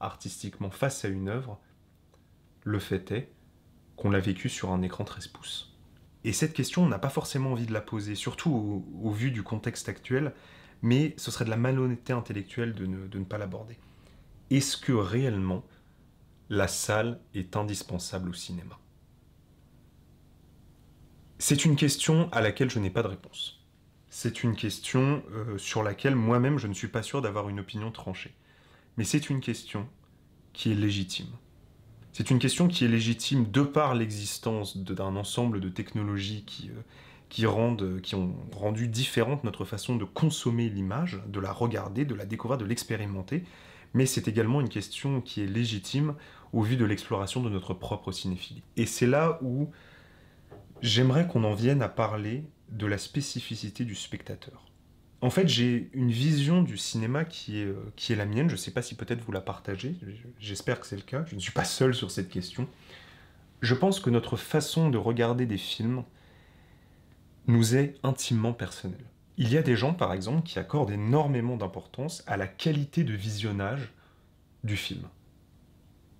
artistiquement 0.00 0.70
face 0.70 1.04
à 1.04 1.08
une 1.08 1.28
œuvre, 1.28 1.60
le 2.64 2.78
fait 2.78 3.10
est 3.12 3.32
qu'on 3.96 4.10
l'a 4.10 4.20
vécu 4.20 4.48
sur 4.48 4.70
un 4.70 4.82
écran 4.82 5.04
13 5.04 5.28
pouces. 5.28 5.76
Et 6.24 6.32
cette 6.32 6.52
question, 6.52 6.82
on 6.82 6.88
n'a 6.88 6.98
pas 6.98 7.08
forcément 7.08 7.52
envie 7.52 7.66
de 7.66 7.72
la 7.72 7.80
poser, 7.80 8.14
surtout 8.14 8.84
au, 9.00 9.10
vu 9.10 9.30
du 9.30 9.42
contexte 9.42 9.88
actuel, 9.88 10.34
mais 10.82 11.14
ce 11.16 11.30
serait 11.30 11.44
de 11.44 11.50
la 11.50 11.56
malhonnêteté 11.56 12.12
intellectuelle 12.12 12.74
de 12.74 12.84
ne, 12.84 13.24
pas 13.24 13.38
l'aborder. 13.38 13.78
Est-ce 14.50 14.76
que 14.76 14.92
réellement 14.92 15.64
la 16.50 16.68
salle 16.68 17.20
est 17.34 17.56
indispensable 17.56 18.30
au 18.30 18.32
cinéma? 18.32 18.78
C'est 21.38 21.64
une 21.64 21.76
question 21.76 22.28
à 22.32 22.40
laquelle 22.40 22.70
je 22.70 22.78
n'ai 22.80 22.90
pas 22.90 23.02
de 23.02 23.08
réponse. 23.08 23.64
C'est 24.08 24.42
une 24.42 24.56
question 24.56 25.22
euh, 25.30 25.58
sur 25.58 25.82
laquelle 25.82 26.16
moi-même 26.16 26.58
je 26.58 26.66
ne 26.66 26.74
suis 26.74 26.88
pas 26.88 27.02
sûr 27.02 27.22
d'avoir 27.22 27.48
une 27.48 27.60
opinion 27.60 27.90
tranchée. 27.92 28.34
Mais 28.96 29.04
c'est 29.04 29.30
une 29.30 29.40
question 29.40 29.88
qui 30.52 30.72
est 30.72 30.74
légitime. 30.74 31.28
C'est 32.12 32.30
une 32.30 32.38
question 32.38 32.66
qui 32.66 32.84
est 32.86 32.88
légitime 32.88 33.50
de 33.50 33.60
par 33.60 33.94
l'existence 33.94 34.78
d'un 34.78 35.16
ensemble 35.16 35.60
de 35.60 35.68
technologies 35.68 36.44
qui, 36.46 36.70
euh, 36.70 37.48
rendent, 37.48 38.00
qui 38.00 38.14
ont 38.14 38.34
rendu 38.52 38.88
différente 38.88 39.44
notre 39.44 39.66
façon 39.66 39.96
de 39.96 40.04
consommer 40.04 40.70
l'image, 40.70 41.20
de 41.26 41.40
la 41.40 41.52
regarder, 41.52 42.06
de 42.06 42.14
la 42.14 42.24
découvrir, 42.24 42.56
de 42.56 42.64
l'expérimenter, 42.64 43.44
mais 43.92 44.06
c'est 44.06 44.28
également 44.28 44.62
une 44.62 44.70
question 44.70 45.20
qui 45.20 45.42
est 45.42 45.46
légitime 45.46 46.14
au 46.54 46.62
vu 46.62 46.76
de 46.76 46.86
l'exploration 46.86 47.42
de 47.42 47.50
notre 47.50 47.74
propre 47.74 48.12
cinéphilie. 48.12 48.62
Et 48.78 48.86
c'est 48.86 49.06
là 49.06 49.38
où 49.42 49.70
j'aimerais 50.80 51.26
qu'on 51.26 51.44
en 51.44 51.54
vienne 51.54 51.82
à 51.82 51.88
parler 51.90 52.44
de 52.70 52.86
la 52.86 52.96
spécificité 52.98 53.84
du 53.84 53.94
spectateur. 53.94 54.64
En 55.26 55.30
fait, 55.30 55.48
j'ai 55.48 55.90
une 55.92 56.12
vision 56.12 56.62
du 56.62 56.78
cinéma 56.78 57.24
qui 57.24 57.58
est, 57.58 57.64
euh, 57.64 58.14
la 58.14 58.26
mienne. 58.26 58.46
Je 58.48 58.54
ne 58.54 58.58
sais 58.58 58.70
pas 58.70 58.80
si 58.80 58.94
peut-être 58.94 59.24
vous 59.24 59.32
la 59.32 59.40
partagez. 59.40 59.96
J'espère 60.38 60.78
que 60.78 60.86
c'est 60.86 60.94
le 60.94 61.02
cas. 61.02 61.24
Je 61.26 61.34
ne 61.34 61.40
suis 61.40 61.50
pas 61.50 61.64
seul 61.64 61.96
sur 61.96 62.12
cette 62.12 62.28
question. 62.28 62.68
Je 63.60 63.74
pense 63.74 63.98
que 63.98 64.08
notre 64.08 64.36
façon 64.36 64.88
de 64.88 64.98
regarder 64.98 65.44
des 65.44 65.58
films 65.58 66.04
nous 67.48 67.74
est 67.74 67.96
intimement 68.04 68.52
personnelle. 68.52 69.04
Il 69.36 69.52
y 69.52 69.58
a 69.58 69.62
des 69.62 69.74
gens, 69.74 69.94
par 69.94 70.12
exemple, 70.12 70.46
qui 70.46 70.60
accordent 70.60 70.92
énormément 70.92 71.56
d'importance 71.56 72.22
à 72.28 72.36
la 72.36 72.46
qualité 72.46 73.02
de 73.02 73.14
visionnage 73.14 73.92
du 74.62 74.76
film. 74.76 75.08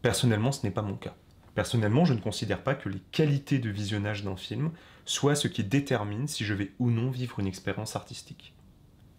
Personnellement, 0.03 0.51
ce 0.51 0.67
n'est 0.67 0.73
pas 0.73 0.83
mon 0.83 0.97
cas. 0.97 1.15
Personnellement, 1.55 2.05
je 2.07 2.15
ne 2.15 2.19
considère 2.19 2.65
pas 2.65 2.75
que 2.75 2.89
les 2.89 3.03
qualités 3.13 3.61
de 3.61 3.71
visionnage 3.71 4.25
d'un 4.25 4.37
film 4.37 4.73
soient 5.05 5.37
ce 5.37 5.47
qui 5.47 5.63
détermine 5.63 6.27
si 6.27 6.45
je 6.45 6.55
vais 6.55 6.73
ou 6.81 6.91
non 6.91 7.09
vivre 7.09 7.39
une 7.39 7.47
expérience 7.47 7.95
artistique 7.95 8.56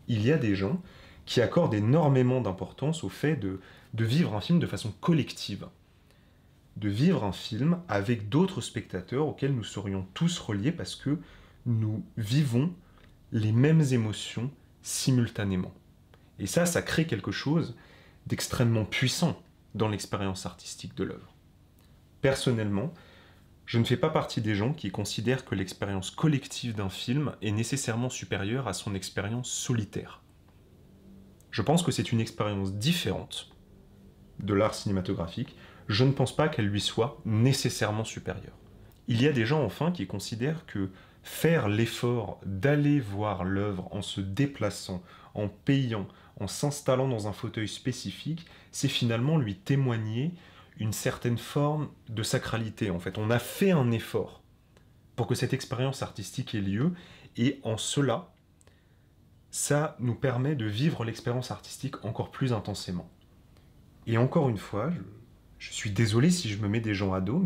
il 0.08 0.26
y 0.26 0.32
a 0.32 0.38
des 0.38 0.56
gens 0.56 0.82
qui 1.26 1.42
accordent 1.42 1.74
énormément 1.74 2.42
d'importance 2.42 3.04
au 3.04 3.10
fait 3.10 3.36
de, 3.36 3.60
vivre 3.94 4.36
un 4.36 4.42
film 4.42 4.60
de 4.60 4.68
façon 4.68 4.92
collective. 5.02 5.68
De 6.78 6.90
vivre 6.90 7.24
un 7.24 7.32
film 7.32 7.80
avec 7.90 8.30
d'autres 8.30 8.62
spectateurs 8.62 9.28
auxquels 9.28 9.54
nous 9.54 9.64
serions 9.64 10.08
tous 10.14 10.40
reliés 10.40 10.72
parce 10.72 10.96
que 10.96 11.20
nous 11.66 12.04
vivons 12.18 12.72
les 13.32 13.52
mêmes 13.52 13.84
émotions 13.92 14.50
simultanément. 14.82 15.74
Et 16.40 16.48
ça, 16.48 16.66
ça 16.66 16.82
crée 16.82 17.08
quelque 17.08 17.32
chose 17.32 17.76
d'extrêmement 18.28 18.86
puissant 18.86 19.42
dans 19.76 19.90
l'expérience 19.90 20.46
artistique 20.46 20.96
de 20.96 21.04
l'œuvre. 21.04 21.34
Personnellement, 22.22 22.94
je 23.68 23.78
ne 23.78 23.84
fais 23.84 23.98
pas 23.98 24.10
partie 24.10 24.42
des 24.42 24.56
gens 24.56 24.72
qui 24.72 24.92
considèrent 24.92 25.44
que 25.44 25.54
l'expérience 25.54 26.10
collective 26.10 26.74
d'un 26.74 26.90
film 26.90 27.36
est 27.42 27.52
nécessairement 27.52 28.10
supérieure 28.10 28.68
à 28.70 28.74
son 28.74 28.96
expérience 28.96 29.52
solitaire. 29.52 30.22
Je 31.52 31.62
pense 31.62 31.84
que 31.84 31.92
c'est 31.92 32.14
une 32.14 32.22
expérience 32.22 32.74
différente 32.74 33.52
de 34.40 34.54
l'art 34.54 34.74
cinématographique, 34.74 35.56
je 35.90 36.06
ne 36.06 36.14
pense 36.14 36.34
pas 36.34 36.48
qu'elle 36.48 36.68
lui 36.68 36.80
soit 36.80 37.20
nécessairement 37.26 38.06
supérieure. 38.06 38.56
Il 39.10 39.22
y 39.22 39.28
a 39.28 39.34
des 39.34 39.46
gens 39.46 39.64
enfin 39.64 39.92
qui 39.92 40.08
considèrent 40.08 40.66
que 40.66 40.90
faire 41.24 41.68
l'effort 41.68 42.40
d'aller 42.46 43.02
voir 43.02 43.44
l'œuvre 43.44 43.94
en 43.94 44.02
se 44.02 44.22
déplaçant, 44.22 45.04
en 45.34 45.50
payant, 45.50 46.08
en 46.40 46.48
s'installant 46.48 47.10
dans 47.10 47.28
un 47.28 47.34
fauteuil 47.34 47.68
spécifique, 47.68 48.46
c'est 48.72 48.88
finalement 48.88 49.38
lui 49.38 49.56
témoigner 49.56 50.32
une 50.80 50.94
certaine 50.94 51.38
forme 51.38 51.90
de 52.10 52.24
sacralité 52.24 52.90
en 52.90 53.00
fait. 53.00 53.18
On 53.18 53.30
a 53.30 53.40
fait 53.40 53.72
un 53.72 53.92
effort 53.92 54.42
pour 55.16 55.28
que 55.28 55.36
cette 55.36 55.54
expérience 55.54 56.04
artistique 56.04 56.56
ait 56.56 56.62
lieu 56.62 56.94
et 57.36 57.60
en 57.64 57.78
cela, 57.78 58.34
ça 59.52 59.96
nous 60.00 60.16
permet 60.16 60.56
de 60.56 60.66
vivre 60.66 61.04
l'expérience 61.04 61.52
artistique 61.52 62.04
encore 62.06 62.32
plus 62.32 62.54
intensément. 62.54 63.10
Et 64.06 64.18
encore 64.18 64.50
une 64.50 64.58
fois, 64.58 64.92
je, 65.60 65.72
suis 65.72 65.92
désolé 65.92 66.30
si 66.30 66.50
je 66.50 66.58
me 66.60 66.68
mets 66.68 66.80
des 66.80 66.94
gens 66.94 67.14
à 67.14 67.22
dos, 67.22 67.44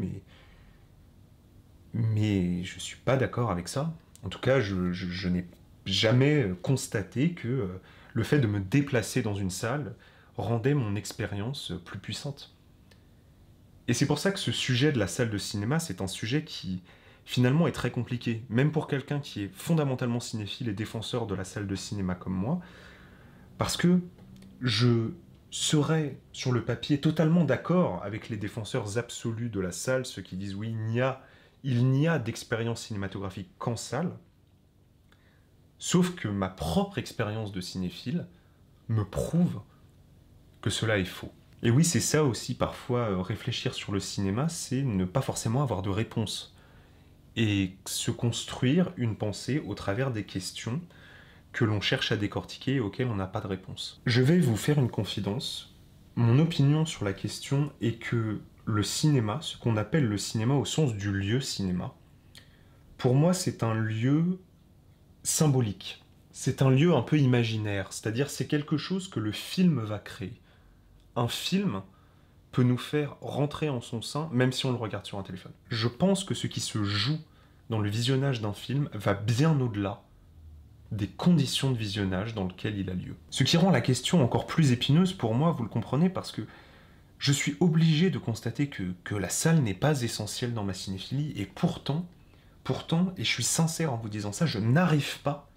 mais, 1.94 2.64
je 2.64 2.76
ne 2.76 2.80
suis 2.80 2.98
pas 2.98 3.18
d'accord 3.18 3.52
avec 3.52 3.68
ça. 3.68 3.94
En 4.24 4.30
tout 4.30 4.40
cas, 4.40 4.60
je, 4.60 4.92
je 4.92 5.30
n'ai 5.30 5.48
jamais 5.86 6.52
constaté 6.62 7.32
que 7.32 7.48
euh, 7.48 7.82
le 8.14 8.24
fait 8.24 8.40
de 8.40 8.48
me 8.48 8.60
déplacer 8.60 9.22
dans 9.22 9.34
une 9.34 9.50
salle 9.50 9.96
rendait 10.38 10.74
mon 10.74 10.96
expérience 10.96 11.74
plus 11.86 12.00
puissante. 12.00 12.54
Et 13.88 13.94
c'est 13.94 14.06
pour 14.06 14.20
ça 14.20 14.32
que 14.32 14.40
ce 14.40 14.52
sujet 14.52 14.92
de 14.92 15.00
la 15.00 15.08
salle 15.08 15.30
de 15.30 15.38
cinéma, 15.38 15.80
c'est 15.80 16.02
un 16.02 16.08
sujet 16.08 16.44
qui 16.44 16.82
finalement 17.26 17.68
est 17.68 17.72
très 17.72 17.92
compliqué, 17.92 18.44
même 18.50 18.72
pour 18.72 18.88
quelqu'un 18.88 19.20
qui 19.20 19.44
est 19.44 19.54
fondamentalement 19.54 20.20
cinéphile 20.20 20.70
et 20.70 20.74
défenseur 20.74 21.28
de 21.28 21.36
la 21.36 21.44
salle 21.44 21.68
de 21.68 21.76
cinéma 21.76 22.16
comme 22.16 22.34
moi, 22.34 22.60
parce 23.58 23.78
que 23.78 24.00
je 24.62 25.12
serais 25.50 26.20
sur 26.32 26.52
le 26.52 26.64
papier 26.64 27.00
totalement 27.02 27.44
d'accord 27.44 28.04
avec 28.04 28.30
les 28.30 28.38
défenseurs 28.38 28.98
absolus 28.98 29.50
de 29.50 29.60
la 29.60 29.72
salle, 29.72 30.06
ceux 30.06 30.22
qui 30.22 30.38
disent 30.38 30.56
oui, 30.56 30.70
il 30.70 30.78
n'y 30.86 31.02
a, 31.02 31.22
a 32.14 32.20
d'expérience 32.20 32.84
cinématographique 32.84 33.50
qu'en 33.58 33.76
salle, 33.76 34.18
sauf 35.78 36.16
que 36.16 36.28
ma 36.28 36.50
propre 36.50 36.98
expérience 36.98 37.52
de 37.52 37.62
cinéphile 37.62 38.28
me 38.88 39.04
prouve 39.04 39.62
que 40.62 40.70
cela 40.70 40.98
est 40.98 41.06
faux. 41.06 41.32
Et 41.64 41.70
oui, 41.70 41.86
c'est 41.86 42.00
ça 42.00 42.24
aussi 42.24 42.56
parfois, 42.56 43.12
euh, 43.12 43.22
réfléchir 43.22 43.74
sur 43.74 43.92
le 43.92 44.00
cinéma, 44.00 44.50
c'est 44.50 44.82
ne 44.82 45.06
pas 45.06 45.22
forcément 45.22 45.62
avoir 45.62 45.82
de 45.82 45.90
réponse. 45.90 46.56
Et 47.36 47.76
se 47.86 48.12
construire 48.12 48.92
une 48.98 49.16
pensée 49.16 49.62
au 49.66 49.76
travers 49.76 50.12
des 50.12 50.24
questions 50.24 50.82
que 51.54 51.64
l'on 51.64 51.80
cherche 51.80 52.12
à 52.12 52.18
décortiquer 52.18 52.76
et 52.76 52.80
auxquelles 52.80 53.08
on 53.08 53.16
n'a 53.16 53.28
pas 53.28 53.42
de 53.42 53.48
réponse. 53.48 54.02
Je 54.06 54.22
vais 54.22 54.40
vous 54.40 54.58
faire 54.58 54.80
une 54.80 54.90
confidence. 54.90 55.76
Mon 56.16 56.40
opinion 56.40 56.86
sur 56.86 57.06
la 57.06 57.14
question 57.14 57.72
est 57.82 58.00
que 58.00 58.42
le 58.66 58.84
cinéma, 58.84 59.40
ce 59.42 59.58
qu'on 59.58 59.78
appelle 59.78 60.06
le 60.06 60.18
cinéma 60.18 60.56
au 60.56 60.66
sens 60.66 60.94
du 60.94 61.12
lieu 61.12 61.42
cinéma, 61.42 61.94
pour 62.98 63.16
moi 63.16 63.34
c'est 63.34 63.64
un 63.64 63.74
lieu 63.74 64.40
symbolique. 65.24 66.04
C'est 66.32 66.62
un 66.62 66.70
lieu 66.70 66.94
un 66.94 67.02
peu 67.02 67.18
imaginaire, 67.18 67.92
c'est-à-dire 67.92 68.30
c'est 68.30 68.48
quelque 68.48 68.78
chose 68.78 69.10
que 69.10 69.20
le 69.20 69.32
film 69.32 69.82
va 69.82 70.00
créer 70.00 70.42
un 71.16 71.28
film 71.28 71.82
peut 72.52 72.64
nous 72.64 72.78
faire 72.78 73.16
rentrer 73.22 73.70
en 73.70 73.82
son 73.82 74.02
sein, 74.02 74.30
même 74.32 74.52
si 74.52 74.66
on 74.66 74.72
le 74.72 74.78
regarde 74.78 75.06
sur 75.06 75.18
un 75.18 75.24
téléphone. 75.24 75.54
Je 75.70 75.88
pense 75.88 76.24
que 76.24 76.34
ce 76.34 76.48
qui 76.48 76.60
se 76.60 76.84
joue 76.84 77.20
dans 77.70 77.80
le 77.80 77.90
visionnage 77.90 78.42
d'un 78.42 78.54
film 78.54 78.90
va 78.94 79.14
bien 79.14 79.60
au-delà 79.60 80.02
des 80.92 81.08
conditions 81.08 81.72
de 81.72 81.78
visionnage 81.78 82.36
dans 82.36 82.46
lesquelles 82.46 82.78
il 82.78 82.90
a 82.90 82.94
lieu. 82.94 83.16
Ce 83.30 83.46
qui 83.46 83.56
rend 83.56 83.72
la 83.72 83.80
question 83.80 84.22
encore 84.22 84.46
plus 84.46 84.74
épineuse 84.74 85.14
pour 85.14 85.34
moi, 85.34 85.52
vous 85.52 85.64
le 85.64 85.70
comprenez, 85.70 86.10
parce 86.10 86.34
que 86.34 86.42
je 87.18 87.32
suis 87.32 87.56
obligé 87.62 88.10
de 88.10 88.18
constater 88.18 88.68
que, 88.68 88.84
que 89.06 89.16
la 89.16 89.30
salle 89.30 89.62
n'est 89.62 89.74
pas 89.74 90.02
essentielle 90.02 90.54
dans 90.54 90.66
ma 90.66 90.74
cinéphilie, 90.74 91.32
et 91.38 91.46
pourtant, 91.46 92.06
pourtant, 92.66 93.14
et 93.18 93.24
je 93.24 93.30
suis 93.30 93.44
sincère 93.44 93.94
en 93.94 93.98
vous 93.98 94.10
disant 94.10 94.34
ça, 94.34 94.46
je 94.46 94.60
n'arrive 94.60 95.20
pas 95.22 95.50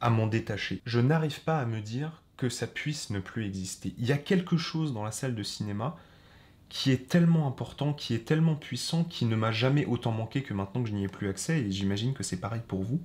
à 0.00 0.10
m'en 0.10 0.26
détacher. 0.26 0.82
Je 0.86 0.98
n'arrive 0.98 1.42
pas 1.42 1.60
à 1.60 1.66
me 1.66 1.80
dire 1.80 2.22
que 2.38 2.48
ça 2.48 2.66
puisse 2.66 3.10
ne 3.10 3.20
plus 3.20 3.44
exister. 3.44 3.92
Il 3.98 4.06
y 4.06 4.12
a 4.12 4.16
quelque 4.16 4.56
chose 4.56 4.94
dans 4.94 5.04
la 5.04 5.10
salle 5.10 5.34
de 5.34 5.42
cinéma 5.42 5.96
qui 6.68 6.92
est 6.92 7.08
tellement 7.08 7.46
important, 7.46 7.92
qui 7.92 8.14
est 8.14 8.26
tellement 8.26 8.54
puissant, 8.54 9.04
qui 9.04 9.24
ne 9.24 9.36
m'a 9.36 9.52
jamais 9.52 9.84
autant 9.84 10.12
manqué 10.12 10.42
que 10.42 10.54
maintenant 10.54 10.82
que 10.82 10.88
je 10.88 10.94
n'y 10.94 11.04
ai 11.04 11.08
plus 11.08 11.28
accès, 11.28 11.60
et 11.60 11.70
j'imagine 11.70 12.14
que 12.14 12.22
c'est 12.22 12.40
pareil 12.40 12.62
pour 12.66 12.82
vous. 12.82 13.00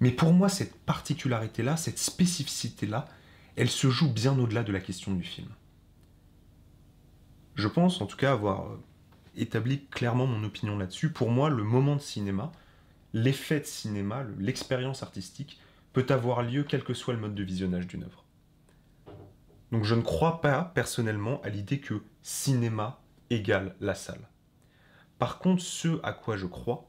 Mais 0.00 0.10
pour 0.10 0.32
moi, 0.32 0.48
cette 0.48 0.76
particularité-là, 0.80 1.76
cette 1.76 1.98
spécificité-là, 1.98 3.06
elle 3.56 3.68
se 3.68 3.90
joue 3.90 4.10
bien 4.10 4.38
au-delà 4.38 4.62
de 4.62 4.72
la 4.72 4.80
question 4.80 5.12
du 5.12 5.24
film. 5.24 5.48
Je 7.56 7.66
pense 7.66 8.00
en 8.00 8.06
tout 8.06 8.16
cas 8.16 8.32
avoir 8.32 8.70
euh, 8.70 8.80
établi 9.36 9.86
clairement 9.86 10.26
mon 10.26 10.44
opinion 10.44 10.78
là-dessus. 10.78 11.10
Pour 11.10 11.30
moi, 11.30 11.50
le 11.50 11.64
moment 11.64 11.96
de 11.96 12.00
cinéma, 12.00 12.52
l'effet 13.12 13.58
de 13.58 13.66
cinéma, 13.66 14.24
l'expérience 14.38 15.02
artistique, 15.02 15.58
peut 15.92 16.06
avoir 16.10 16.42
lieu 16.42 16.62
quel 16.62 16.84
que 16.84 16.94
soit 16.94 17.14
le 17.14 17.20
mode 17.20 17.34
de 17.34 17.42
visionnage 17.42 17.88
d'une 17.88 18.04
œuvre. 18.04 18.24
Donc 19.72 19.84
je 19.84 19.94
ne 19.94 20.02
crois 20.02 20.40
pas 20.40 20.62
personnellement 20.74 21.40
à 21.42 21.48
l'idée 21.48 21.80
que 21.80 22.02
cinéma 22.22 23.00
égale 23.30 23.74
la 23.80 23.94
salle. 23.94 24.28
Par 25.18 25.38
contre, 25.38 25.62
ce 25.62 26.00
à 26.02 26.12
quoi 26.12 26.36
je 26.36 26.46
crois, 26.46 26.88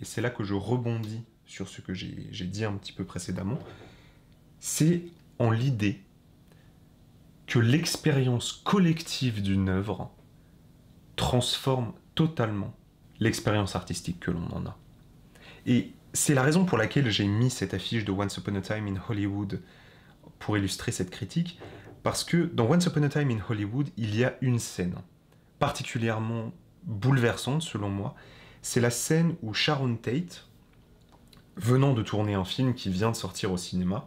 et 0.00 0.04
c'est 0.04 0.20
là 0.20 0.30
que 0.30 0.44
je 0.44 0.54
rebondis 0.54 1.24
sur 1.44 1.68
ce 1.68 1.80
que 1.80 1.94
j'ai 1.94 2.44
dit 2.46 2.64
un 2.64 2.72
petit 2.74 2.92
peu 2.92 3.04
précédemment, 3.04 3.58
c'est 4.60 5.02
en 5.38 5.50
l'idée 5.50 6.02
que 7.46 7.58
l'expérience 7.58 8.52
collective 8.52 9.42
d'une 9.42 9.68
œuvre 9.68 10.10
transforme 11.16 11.92
totalement 12.14 12.74
l'expérience 13.20 13.74
artistique 13.74 14.20
que 14.20 14.30
l'on 14.30 14.46
en 14.52 14.66
a. 14.66 14.78
Et 15.66 15.92
c'est 16.12 16.34
la 16.34 16.42
raison 16.42 16.64
pour 16.64 16.78
laquelle 16.78 17.10
j'ai 17.10 17.26
mis 17.26 17.50
cette 17.50 17.74
affiche 17.74 18.04
de 18.04 18.12
Once 18.12 18.36
Upon 18.36 18.54
a 18.56 18.60
Time 18.60 18.86
in 18.86 19.00
Hollywood 19.08 19.60
pour 20.38 20.56
illustrer 20.56 20.92
cette 20.92 21.10
critique, 21.10 21.58
parce 22.02 22.24
que 22.24 22.36
dans 22.36 22.70
Once 22.70 22.86
Upon 22.86 23.02
a 23.02 23.08
Time 23.08 23.30
in 23.30 23.40
Hollywood, 23.48 23.88
il 23.96 24.14
y 24.16 24.24
a 24.24 24.36
une 24.40 24.58
scène 24.58 24.94
particulièrement 25.58 26.52
bouleversante 26.84 27.62
selon 27.62 27.88
moi. 27.88 28.14
C'est 28.62 28.80
la 28.80 28.90
scène 28.90 29.36
où 29.42 29.54
Sharon 29.54 29.96
Tate, 29.96 30.46
venant 31.56 31.94
de 31.94 32.02
tourner 32.02 32.34
un 32.34 32.44
film 32.44 32.74
qui 32.74 32.90
vient 32.90 33.10
de 33.10 33.16
sortir 33.16 33.52
au 33.52 33.56
cinéma, 33.56 34.06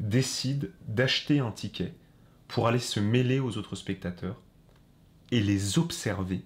décide 0.00 0.72
d'acheter 0.88 1.38
un 1.40 1.52
ticket 1.52 1.94
pour 2.48 2.66
aller 2.66 2.78
se 2.78 3.00
mêler 3.00 3.38
aux 3.38 3.56
autres 3.58 3.76
spectateurs 3.76 4.40
et 5.30 5.40
les 5.40 5.78
observer 5.78 6.44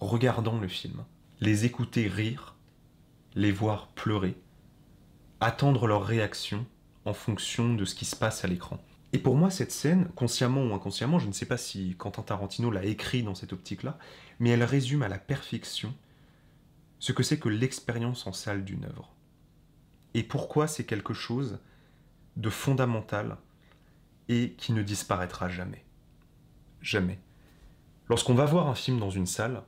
regardant 0.00 0.58
le 0.58 0.68
film, 0.68 1.04
les 1.40 1.64
écouter 1.64 2.08
rire, 2.08 2.56
les 3.34 3.52
voir 3.52 3.88
pleurer, 3.88 4.36
attendre 5.40 5.86
leur 5.86 6.04
réaction 6.04 6.66
en 7.04 7.14
fonction 7.14 7.74
de 7.74 7.84
ce 7.84 7.94
qui 7.94 8.04
se 8.04 8.16
passe 8.16 8.44
à 8.44 8.48
l'écran. 8.48 8.78
Et 9.12 9.18
pour 9.18 9.36
moi, 9.36 9.50
cette 9.50 9.72
scène, 9.72 10.08
consciemment 10.14 10.64
ou 10.64 10.74
inconsciemment, 10.74 11.18
je 11.18 11.26
ne 11.26 11.32
sais 11.32 11.46
pas 11.46 11.56
si 11.56 11.96
Quentin 11.96 12.22
Tarantino 12.22 12.70
l'a 12.70 12.84
écrit 12.84 13.22
dans 13.22 13.34
cette 13.34 13.52
optique-là, 13.52 13.98
mais 14.38 14.50
elle 14.50 14.62
résume 14.62 15.02
à 15.02 15.08
la 15.08 15.18
perfection 15.18 15.94
ce 17.00 17.12
que 17.12 17.22
c'est 17.22 17.38
que 17.38 17.48
l'expérience 17.48 18.26
en 18.26 18.32
salle 18.32 18.64
d'une 18.64 18.84
œuvre. 18.84 19.14
Et 20.14 20.22
pourquoi 20.22 20.68
c'est 20.68 20.84
quelque 20.84 21.14
chose 21.14 21.58
de 22.36 22.50
fondamental 22.50 23.36
et 24.28 24.52
qui 24.56 24.72
ne 24.72 24.82
disparaîtra 24.82 25.48
jamais. 25.48 25.84
Jamais. 26.80 27.18
Lorsqu'on 28.08 28.34
va 28.34 28.44
voir 28.44 28.68
un 28.68 28.74
film 28.74 28.98
dans 28.98 29.10
une 29.10 29.26
salle, 29.26 29.62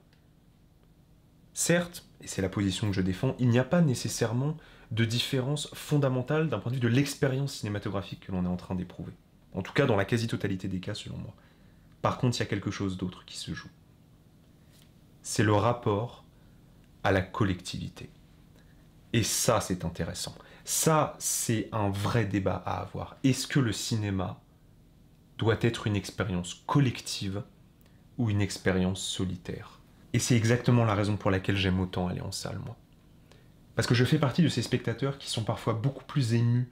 certes, 1.52 2.06
et 2.20 2.28
c'est 2.28 2.42
la 2.42 2.48
position 2.48 2.86
que 2.88 2.92
je 2.92 3.00
défends, 3.00 3.34
il 3.38 3.48
n'y 3.48 3.58
a 3.58 3.64
pas 3.64 3.80
nécessairement 3.80 4.56
de 4.92 5.04
différence 5.04 5.68
fondamentale 5.74 6.48
d'un 6.48 6.58
point 6.58 6.70
de 6.70 6.76
vue 6.76 6.82
de 6.82 6.88
l'expérience 6.88 7.54
cinématographique 7.54 8.26
que 8.26 8.32
l'on 8.32 8.44
est 8.44 8.48
en 8.48 8.56
train 8.56 8.74
d'éprouver. 8.74 9.12
En 9.54 9.62
tout 9.62 9.72
cas, 9.72 9.86
dans 9.86 9.96
la 9.96 10.04
quasi-totalité 10.04 10.68
des 10.68 10.80
cas, 10.80 10.94
selon 10.94 11.18
moi. 11.18 11.34
Par 12.00 12.18
contre, 12.18 12.36
il 12.36 12.40
y 12.40 12.42
a 12.42 12.46
quelque 12.46 12.70
chose 12.70 12.96
d'autre 12.96 13.24
qui 13.24 13.36
se 13.36 13.52
joue. 13.54 13.70
C'est 15.22 15.44
le 15.44 15.54
rapport 15.54 16.24
à 17.04 17.12
la 17.12 17.22
collectivité. 17.22 18.10
Et 19.12 19.22
ça, 19.22 19.60
c'est 19.60 19.84
intéressant. 19.84 20.34
Ça, 20.64 21.16
c'est 21.18 21.68
un 21.72 21.90
vrai 21.90 22.24
débat 22.24 22.62
à 22.64 22.80
avoir. 22.80 23.16
Est-ce 23.24 23.46
que 23.46 23.60
le 23.60 23.72
cinéma 23.72 24.40
doit 25.38 25.58
être 25.60 25.86
une 25.86 25.96
expérience 25.96 26.54
collective 26.66 27.42
ou 28.18 28.30
une 28.30 28.40
expérience 28.40 29.02
solitaire? 29.02 29.80
Et 30.12 30.18
c'est 30.18 30.36
exactement 30.36 30.84
la 30.84 30.94
raison 30.94 31.16
pour 31.16 31.30
laquelle 31.30 31.56
j'aime 31.56 31.80
autant 31.80 32.08
aller 32.08 32.20
en 32.20 32.32
salle, 32.32 32.58
moi. 32.58 32.76
Parce 33.74 33.88
que 33.88 33.94
je 33.94 34.04
fais 34.04 34.18
partie 34.18 34.42
de 34.42 34.48
ces 34.48 34.62
spectateurs 34.62 35.18
qui 35.18 35.30
sont 35.30 35.44
parfois 35.44 35.74
beaucoup 35.74 36.04
plus 36.04 36.34
émus 36.34 36.70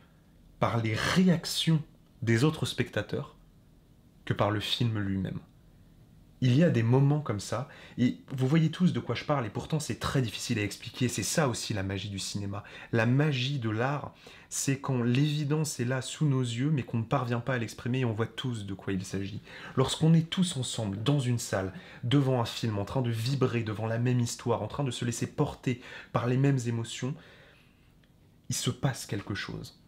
par 0.59 0.79
les 0.79 0.95
réactions 0.95 1.83
des 2.23 2.45
autres 2.45 2.67
spectateurs 2.67 3.37
que 4.25 4.35
par 4.35 4.51
le 4.51 4.61
film 4.61 4.99
lui-même. 4.99 5.41
Il 6.43 6.57
y 6.57 6.65
a 6.65 6.71
des 6.71 6.83
moments 6.83 7.21
comme 7.21 7.41
ça, 7.41 7.69
et 7.99 8.17
vous 8.35 8.47
voyez 8.47 8.71
tous 8.71 8.95
de 8.95 9.01
quoi 9.01 9.15
je 9.15 9.25
parle, 9.25 9.45
et 9.45 9.51
pourtant 9.51 9.79
c'est 9.79 9.99
très 9.99 10.23
difficile 10.23 10.59
à 10.59 10.63
expliquer, 10.63 11.09
c'est 11.09 11.23
ça 11.23 11.49
aussi 11.49 11.75
la 11.75 11.83
magie 11.83 12.09
du 12.09 12.19
cinéma. 12.19 12.65
La 12.93 13.05
magie 13.05 13.59
de 13.59 13.69
l'art, 13.69 14.15
c'est 14.49 14.81
quand 14.81 15.03
l'évidence 15.03 15.81
est 15.81 15.85
là 15.85 16.01
sous 16.01 16.27
nos 16.27 16.41
yeux, 16.41 16.71
mais 16.71 16.83
qu'on 16.83 16.99
ne 16.99 17.05
parvient 17.05 17.41
pas 17.41 17.55
à 17.55 17.59
l'exprimer, 17.59 18.01
et 18.01 18.05
on 18.07 18.15
voit 18.15 18.27
tous 18.27 18.65
de 18.65 18.73
quoi 18.73 18.95
il 18.95 19.05
s'agit. 19.05 19.43
Lorsqu'on 19.77 20.15
est 20.15 20.31
tous 20.31 20.57
ensemble, 20.57 21.03
dans 21.03 21.21
une 21.21 21.39
salle, 21.39 21.75
devant 22.05 22.41
un 22.41 22.47
film, 22.47 22.79
en 22.79 22.87
train 22.87 23.03
de 23.03 23.11
vibrer 23.11 23.63
devant 23.63 23.87
la 23.87 23.99
même 23.99 24.21
histoire, 24.21 24.63
en 24.63 24.69
train 24.69 24.85
de 24.85 24.91
se 24.91 25.05
laisser 25.05 25.27
porter 25.27 25.83
par 26.13 26.27
les 26.27 26.39
mêmes 26.39 26.61
émotions, 26.67 27.15
il 28.49 28.57
se 28.57 28.71
passe 28.71 29.05
quelque 29.05 29.35
chose 29.35 29.80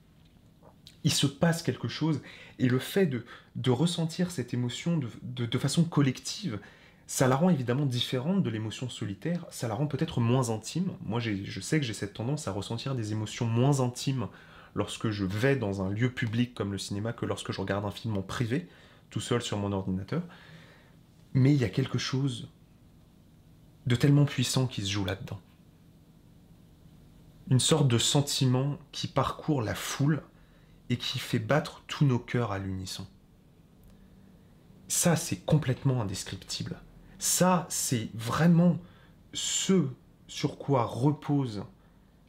il 1.05 1.13
se 1.13 1.27
passe 1.27 1.63
quelque 1.63 1.89
chose, 1.89 2.21
et 2.59 2.69
le 2.69 2.79
fait 2.79 3.07
de, 3.07 3.71
ressentir 3.71 4.31
cette 4.31 4.55
émotion 4.55 5.01
de, 5.23 5.59
façon 5.59 5.85
collective, 5.85 6.61
ça 7.07 7.29
la 7.29 7.37
rend 7.37 7.51
évidemment 7.51 7.87
différente 7.87 8.43
de 8.43 8.51
l'émotion 8.51 8.89
solitaire, 8.89 9.45
ça 9.51 9.69
la 9.69 9.75
rend 9.75 9.87
peut-être 9.87 10.21
moins 10.21 10.51
intime. 10.51 10.93
Moi, 11.05 11.21
je 11.21 11.61
sais 11.61 11.81
que 11.81 11.85
j'ai 11.85 11.93
cette 11.93 12.15
tendance 12.15 12.49
à 12.49 12.53
ressentir 12.53 12.95
des 12.95 13.13
émotions 13.13 13.47
moins 13.47 13.81
intimes 13.81 14.29
lorsque 14.75 15.11
je 15.11 15.25
vais 15.25 15.57
dans 15.57 15.83
un 15.83 15.91
lieu 15.91 16.11
public 16.11 16.55
comme 16.55 16.73
le 16.73 16.79
cinéma 16.79 17.13
que 17.13 17.27
lorsque 17.27 17.53
je 17.53 17.61
regarde 17.61 17.85
un 17.85 17.91
film 17.91 18.17
en 18.17 18.23
privé, 18.23 18.69
tout 19.11 19.21
seul 19.21 19.43
sur 19.43 19.59
mon 19.59 19.73
ordinateur. 19.73 20.23
Mais 21.35 21.53
il 21.53 21.61
y 21.61 21.65
a 21.65 21.69
quelque 21.69 21.99
chose 21.99 22.49
de 23.87 23.97
tellement 23.97 24.25
puissant 24.25 24.67
qui 24.67 24.83
se 24.83 24.91
joue 24.91 25.05
là-dedans. 25.05 25.41
Une 27.51 27.61
sorte 27.61 27.89
de 27.89 27.99
sentiment 27.99 28.79
qui 28.93 29.09
parcourt 29.09 29.63
la 29.63 29.75
foule 29.75 30.23
et 30.93 30.99
qui 30.99 31.19
fait 31.19 31.39
battre 31.39 31.83
tous 31.87 32.05
nos 32.05 32.19
cœurs 32.19 32.53
à 32.53 32.59
l'unisson. 32.59 33.07
Ça, 34.89 35.17
c'est 35.17 35.39
complètement 35.39 36.03
indescriptible. 36.03 36.79
Ça, 37.19 37.67
c'est 37.71 38.11
vraiment 38.13 38.79
ce 39.33 39.89
sur 40.27 40.59
quoi 40.59 40.85
repose 40.85 41.65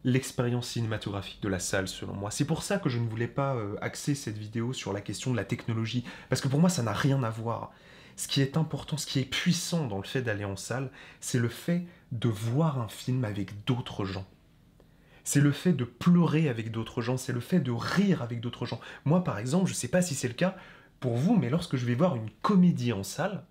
l'expérience 0.05 0.69
cinématographique 0.69 1.41
de 1.41 1.49
la 1.49 1.59
salle, 1.59 1.89
selon 1.89 2.13
moi. 2.13 2.31
C'est 2.31 2.45
pour 2.45 2.63
ça 2.63 2.77
que 2.77 2.87
je 2.87 2.99
ne 2.99 3.09
voulais 3.09 3.27
pas 3.27 3.55
euh, 3.55 3.75
axer 3.81 4.15
cette 4.15 4.37
vidéo 4.37 4.71
sur 4.71 4.93
la 4.93 5.01
question 5.01 5.31
de 5.31 5.35
la 5.35 5.43
technologie, 5.43 6.05
parce 6.29 6.41
que 6.41 6.47
pour 6.47 6.61
moi, 6.61 6.69
ça 6.69 6.83
n'a 6.83 6.93
rien 6.93 7.21
à 7.23 7.29
voir. 7.29 7.71
Ce 8.15 8.29
qui 8.29 8.41
est 8.41 8.55
important, 8.55 8.95
ce 8.95 9.07
qui 9.07 9.19
est 9.19 9.25
puissant 9.25 9.87
dans 9.87 9.97
le 9.97 10.03
fait 10.03 10.21
d'aller 10.21 10.45
en 10.45 10.55
salle, 10.55 10.89
c'est 11.19 11.39
le 11.39 11.49
fait 11.49 11.85
de 12.13 12.29
voir 12.29 12.79
un 12.79 12.87
film 12.87 13.25
avec 13.25 13.65
d'autres 13.65 14.05
gens. 14.05 14.25
C'est 15.23 15.39
le 15.39 15.51
fait 15.51 15.73
de 15.73 15.85
pleurer 15.85 16.49
avec 16.49 16.71
d'autres 16.71 17.01
gens, 17.01 17.17
c'est 17.17 17.33
le 17.33 17.39
fait 17.39 17.59
de 17.59 17.71
rire 17.71 18.21
avec 18.21 18.41
d'autres 18.41 18.65
gens. 18.65 18.81
Moi, 19.05 19.23
par 19.23 19.39
exemple, 19.39 19.67
je 19.67 19.71
ne 19.71 19.77
sais 19.77 19.87
pas 19.87 20.01
si 20.01 20.15
c'est 20.15 20.27
le 20.27 20.33
cas 20.33 20.55
pour 20.99 21.15
vous, 21.15 21.35
mais 21.35 21.49
lorsque 21.49 21.77
je 21.77 21.85
vais 21.85 21.95
voir 21.95 22.15
une 22.15 22.29
comédie 22.41 22.93
en 22.93 23.03
salle, 23.03 23.45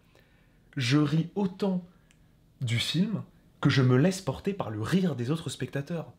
je 0.77 0.99
ris 0.99 1.31
autant 1.35 1.87
du 2.61 2.79
film 2.79 3.23
que 3.61 3.71
je 3.71 3.83
me 3.83 3.97
laisse 3.97 4.21
porter 4.21 4.53
par 4.53 4.71
le 4.71 4.83
rire 4.83 5.17
des 5.17 5.31
autres 5.31 5.51
spectateurs. 5.51 6.13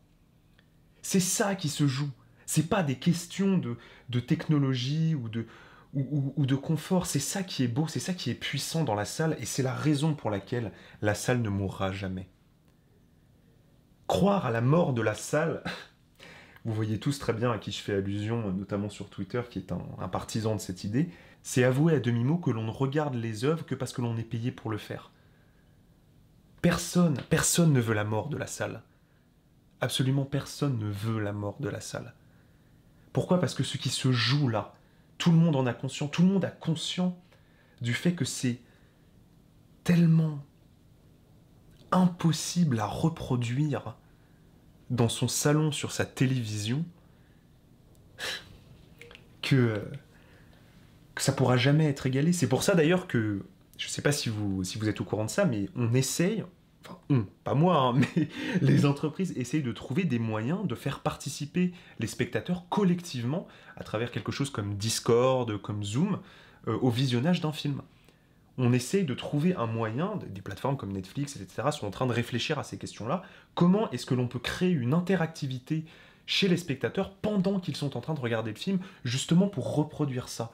C'est 1.02 1.20
ça 1.20 1.54
qui 1.54 1.68
se 1.68 1.86
joue. 1.86 2.10
C'est 2.46 2.68
pas 2.68 2.82
des 2.82 2.96
questions 2.96 3.58
de, 3.58 4.20
technologie 4.20 5.14
ou 5.14 5.28
de, 5.28 5.46
ou, 5.92 6.46
de 6.46 6.54
confort. 6.54 7.06
C'est 7.06 7.18
ça 7.20 7.42
qui 7.42 7.62
est 7.62 7.68
beau, 7.68 7.86
c'est 7.88 8.00
ça 8.00 8.14
qui 8.14 8.30
est 8.30 8.34
puissant 8.34 8.84
dans 8.84 8.94
la 8.94 9.04
salle, 9.04 9.36
et 9.40 9.46
c'est 9.46 9.62
la 9.62 9.74
raison 9.74 10.14
pour 10.14 10.30
laquelle 10.30 10.72
la 11.02 11.14
salle 11.14 11.42
ne 11.42 11.48
mourra 11.48 11.92
jamais. 11.92 12.28
Croire 14.06 14.46
à 14.46 14.50
la 14.50 14.60
mort 14.60 14.92
de 14.92 15.02
la 15.02 15.14
salle, 15.14 15.62
vous 16.64 16.74
voyez 16.74 16.98
tous 16.98 17.18
très 17.18 17.32
bien 17.32 17.50
à 17.52 17.58
qui 17.58 17.72
je 17.72 17.80
fais 17.80 17.94
allusion, 17.94 18.52
notamment 18.52 18.88
sur 18.88 19.08
Twitter, 19.10 19.42
qui 19.50 19.58
est 19.58 19.72
un 19.72 20.08
partisan 20.08 20.54
de 20.54 20.60
cette 20.60 20.84
idée, 20.84 21.10
c'est 21.42 21.62
avouer 21.62 21.94
à 21.94 22.00
demi-mot 22.00 22.38
que 22.38 22.50
l'on 22.50 22.64
ne 22.64 22.70
regarde 22.70 23.14
les 23.14 23.44
œuvres 23.44 23.66
que 23.66 23.74
parce 23.74 23.92
que 23.92 24.00
l'on 24.00 24.16
est 24.16 24.22
payé 24.22 24.50
pour 24.50 24.70
le 24.70 24.78
faire. 24.78 25.10
Personne, 26.62 27.18
personne 27.28 27.74
ne 27.74 27.80
veut 27.80 27.94
la 27.94 28.04
mort 28.04 28.28
de 28.28 28.38
la 28.38 28.46
salle. 28.46 28.82
Absolument 29.82 30.24
personne 30.24 30.78
ne 30.78 30.90
veut 30.90 31.20
la 31.20 31.34
mort 31.34 31.56
de 31.60 31.68
la 31.68 31.80
salle. 31.80 32.14
Pourquoi? 33.12 33.38
Parce 33.38 33.54
que 33.54 33.62
ce 33.62 33.76
qui 33.76 33.90
se 33.90 34.10
joue 34.12 34.48
là, 34.48 34.74
tout 35.18 35.30
le 35.30 35.36
monde 35.36 35.56
en 35.56 35.66
a 35.66 35.74
conscience, 35.74 36.10
tout 36.10 36.22
le 36.22 36.28
monde 36.28 36.46
a 36.46 36.50
conscience 36.50 37.12
du 37.82 37.92
fait 37.92 38.14
que 38.14 38.24
c'est 38.24 38.60
tellement 39.84 40.42
impossible 41.94 42.80
à 42.80 42.86
reproduire 42.86 43.96
dans 44.90 45.08
son 45.08 45.28
salon 45.28 45.72
sur 45.72 45.92
sa 45.92 46.04
télévision 46.04 46.84
que, 49.42 49.82
que 51.14 51.22
ça 51.22 51.32
pourra 51.32 51.56
jamais 51.56 51.86
être 51.86 52.06
égalé. 52.06 52.32
C'est 52.32 52.48
pour 52.48 52.62
ça 52.62 52.74
d'ailleurs 52.74 53.06
que 53.06 53.44
je 53.78 53.86
ne 53.86 53.90
sais 53.90 54.02
pas 54.02 54.12
si 54.12 54.28
vous, 54.28 54.88
êtes 54.88 55.00
au 55.00 55.04
courant 55.04 55.24
de 55.24 55.30
ça, 55.30 55.44
mais 55.44 55.68
on 55.74 55.94
essaye, 55.94 56.44
enfin 56.84 57.24
pas 57.42 57.54
moi, 57.54 57.76
hein, 57.78 57.92
mais 58.16 58.28
les 58.60 58.86
entreprises 58.86 59.32
essayent 59.36 59.62
de 59.62 59.72
trouver 59.72 60.04
des 60.04 60.18
moyens 60.18 60.66
de 60.66 60.74
faire 60.74 61.00
participer 61.00 61.72
les 61.98 62.06
spectateurs 62.06 62.66
collectivement 62.68 63.46
à 63.76 63.84
travers 63.84 64.10
quelque 64.10 64.32
chose 64.32 64.50
comme 64.50 64.74
Discord, 64.76 65.60
comme 65.60 65.82
Zoom, 65.82 66.20
euh, 66.68 66.78
au 66.78 66.90
visionnage 66.90 67.40
d'un 67.40 67.52
film. 67.52 67.82
On 68.56 68.72
essaye 68.72 69.04
de 69.04 69.14
trouver 69.14 69.54
un 69.54 69.66
moyen, 69.66 70.18
des 70.28 70.40
plateformes 70.40 70.76
comme 70.76 70.92
Netflix, 70.92 71.36
etc., 71.36 71.68
sont 71.72 71.86
en 71.86 71.90
train 71.90 72.06
de 72.06 72.12
réfléchir 72.12 72.58
à 72.58 72.64
ces 72.64 72.78
questions-là. 72.78 73.22
Comment 73.54 73.90
est-ce 73.90 74.06
que 74.06 74.14
l'on 74.14 74.28
peut 74.28 74.38
créer 74.38 74.70
une 74.70 74.94
interactivité 74.94 75.84
chez 76.26 76.48
les 76.48 76.56
spectateurs 76.56 77.14
pendant 77.16 77.58
qu'ils 77.58 77.76
sont 77.76 77.96
en 77.96 78.00
train 78.00 78.14
de 78.14 78.20
regarder 78.20 78.52
le 78.52 78.56
film, 78.56 78.78
justement 79.04 79.48
pour 79.48 79.74
reproduire 79.74 80.28
ça? 80.28 80.52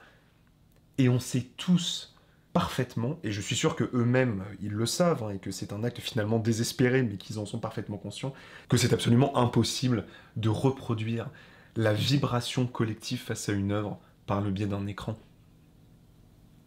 Et 0.97 1.09
on 1.09 1.19
sait 1.19 1.47
tous 1.57 2.15
parfaitement, 2.53 3.17
et 3.23 3.31
je 3.31 3.39
suis 3.39 3.55
sûr 3.55 3.75
que 3.75 3.89
eux-mêmes, 3.93 4.43
ils 4.61 4.73
le 4.73 4.85
savent, 4.85 5.23
hein, 5.23 5.29
et 5.29 5.39
que 5.39 5.51
c'est 5.51 5.71
un 5.71 5.83
acte 5.83 5.99
finalement 5.99 6.39
désespéré, 6.39 7.01
mais 7.03 7.17
qu'ils 7.17 7.39
en 7.39 7.45
sont 7.45 7.59
parfaitement 7.59 7.97
conscients, 7.97 8.33
que 8.67 8.77
c'est 8.77 8.93
absolument 8.93 9.37
impossible 9.37 10.05
de 10.35 10.49
reproduire 10.49 11.29
la 11.75 11.93
vibration 11.93 12.67
collective 12.67 13.19
face 13.19 13.47
à 13.47 13.53
une 13.53 13.71
œuvre 13.71 13.99
par 14.25 14.41
le 14.41 14.51
biais 14.51 14.65
d'un 14.65 14.87
écran. 14.87 15.17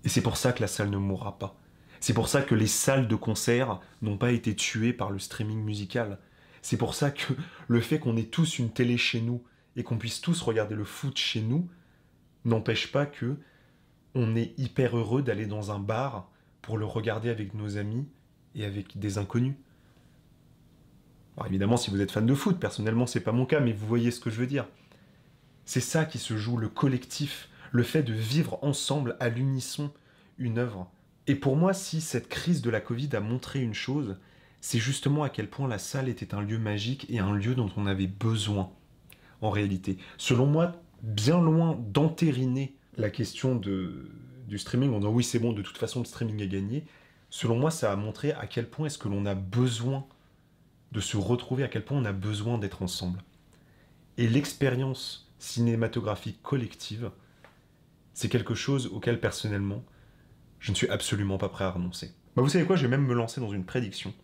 Et 0.04 0.08
c'est 0.08 0.20
pour 0.20 0.36
ça 0.36 0.52
que 0.52 0.60
la 0.60 0.68
salle 0.68 0.90
ne 0.90 0.98
mourra 0.98 1.38
pas. 1.38 1.58
C'est 2.00 2.14
pour 2.14 2.28
ça 2.28 2.42
que 2.42 2.54
les 2.54 2.66
salles 2.66 3.08
de 3.08 3.16
concert 3.16 3.80
n'ont 4.02 4.18
pas 4.18 4.32
été 4.32 4.54
tuées 4.54 4.92
par 4.92 5.10
le 5.10 5.18
streaming 5.18 5.62
musical. 5.62 6.18
C'est 6.60 6.76
pour 6.76 6.94
ça 6.94 7.10
que 7.10 7.32
le 7.68 7.80
fait 7.80 7.98
qu'on 7.98 8.16
ait 8.16 8.24
tous 8.24 8.58
une 8.58 8.70
télé 8.70 8.98
chez 8.98 9.20
nous 9.20 9.42
et 9.76 9.82
qu'on 9.82 9.96
puisse 9.96 10.20
tous 10.20 10.42
regarder 10.42 10.74
le 10.74 10.84
foot 10.84 11.16
chez 11.16 11.40
nous 11.40 11.68
n'empêche 12.44 12.92
pas 12.92 13.06
que 13.06 13.36
on 14.14 14.36
est 14.36 14.52
hyper 14.58 14.96
heureux 14.96 15.22
d'aller 15.22 15.46
dans 15.46 15.72
un 15.72 15.78
bar 15.78 16.30
pour 16.62 16.78
le 16.78 16.84
regarder 16.84 17.30
avec 17.30 17.54
nos 17.54 17.78
amis 17.78 18.06
et 18.54 18.64
avec 18.64 18.98
des 18.98 19.18
inconnus. 19.18 19.54
Alors 21.36 21.48
évidemment, 21.48 21.76
si 21.76 21.90
vous 21.90 22.00
êtes 22.00 22.12
fan 22.12 22.26
de 22.26 22.34
foot, 22.34 22.60
personnellement, 22.60 23.06
c'est 23.06 23.20
pas 23.20 23.32
mon 23.32 23.44
cas, 23.46 23.60
mais 23.60 23.72
vous 23.72 23.86
voyez 23.86 24.10
ce 24.10 24.20
que 24.20 24.30
je 24.30 24.36
veux 24.36 24.46
dire. 24.46 24.66
C'est 25.64 25.80
ça 25.80 26.04
qui 26.04 26.18
se 26.18 26.36
joue, 26.36 26.56
le 26.56 26.68
collectif, 26.68 27.48
le 27.74 27.82
fait 27.82 28.04
de 28.04 28.12
vivre 28.12 28.60
ensemble 28.62 29.16
à 29.18 29.28
l'unisson 29.28 29.90
une 30.38 30.58
œuvre. 30.58 30.88
Et 31.26 31.34
pour 31.34 31.56
moi, 31.56 31.74
si 31.74 32.00
cette 32.00 32.28
crise 32.28 32.62
de 32.62 32.70
la 32.70 32.80
Covid 32.80 33.08
a 33.14 33.20
montré 33.20 33.62
une 33.62 33.74
chose, 33.74 34.16
c'est 34.60 34.78
justement 34.78 35.24
à 35.24 35.28
quel 35.28 35.50
point 35.50 35.66
la 35.66 35.78
salle 35.78 36.08
était 36.08 36.34
un 36.34 36.40
lieu 36.40 36.56
magique 36.56 37.04
et 37.10 37.18
un 37.18 37.34
lieu 37.34 37.56
dont 37.56 37.68
on 37.76 37.86
avait 37.86 38.06
besoin, 38.06 38.70
en 39.40 39.50
réalité. 39.50 39.98
Selon 40.18 40.46
moi, 40.46 40.70
bien 41.02 41.40
loin 41.40 41.76
d'entériner 41.88 42.76
la 42.96 43.10
question 43.10 43.56
de, 43.56 44.08
du 44.46 44.56
streaming 44.56 44.92
en 44.92 44.98
disant 44.98 45.10
oui 45.10 45.24
c'est 45.24 45.40
bon, 45.40 45.52
de 45.52 45.62
toute 45.62 45.76
façon 45.76 45.98
le 45.98 46.04
streaming 46.04 46.40
est 46.42 46.48
gagné, 46.48 46.84
selon 47.28 47.58
moi 47.58 47.72
ça 47.72 47.90
a 47.90 47.96
montré 47.96 48.30
à 48.34 48.46
quel 48.46 48.70
point 48.70 48.86
est-ce 48.86 48.98
que 48.98 49.08
l'on 49.08 49.26
a 49.26 49.34
besoin 49.34 50.06
de 50.92 51.00
se 51.00 51.16
retrouver, 51.16 51.64
à 51.64 51.68
quel 51.68 51.84
point 51.84 51.98
on 51.98 52.04
a 52.04 52.12
besoin 52.12 52.56
d'être 52.56 52.82
ensemble. 52.82 53.18
Et 54.16 54.28
l'expérience 54.28 55.28
cinématographique 55.40 56.40
collective, 56.40 57.10
c'est 58.14 58.28
quelque 58.28 58.54
chose 58.54 58.86
auquel 58.86 59.20
personnellement, 59.20 59.84
je 60.60 60.70
ne 60.70 60.76
suis 60.76 60.88
absolument 60.88 61.36
pas 61.36 61.48
prêt 61.48 61.64
à 61.64 61.70
renoncer. 61.70 62.14
Bah 62.36 62.42
vous 62.42 62.48
savez 62.48 62.64
quoi, 62.64 62.76
je 62.76 62.82
vais 62.82 62.88
même 62.88 63.06
me 63.06 63.14
lancer 63.14 63.40
dans 63.40 63.50
une 63.50 63.64
prédiction. 63.64 64.14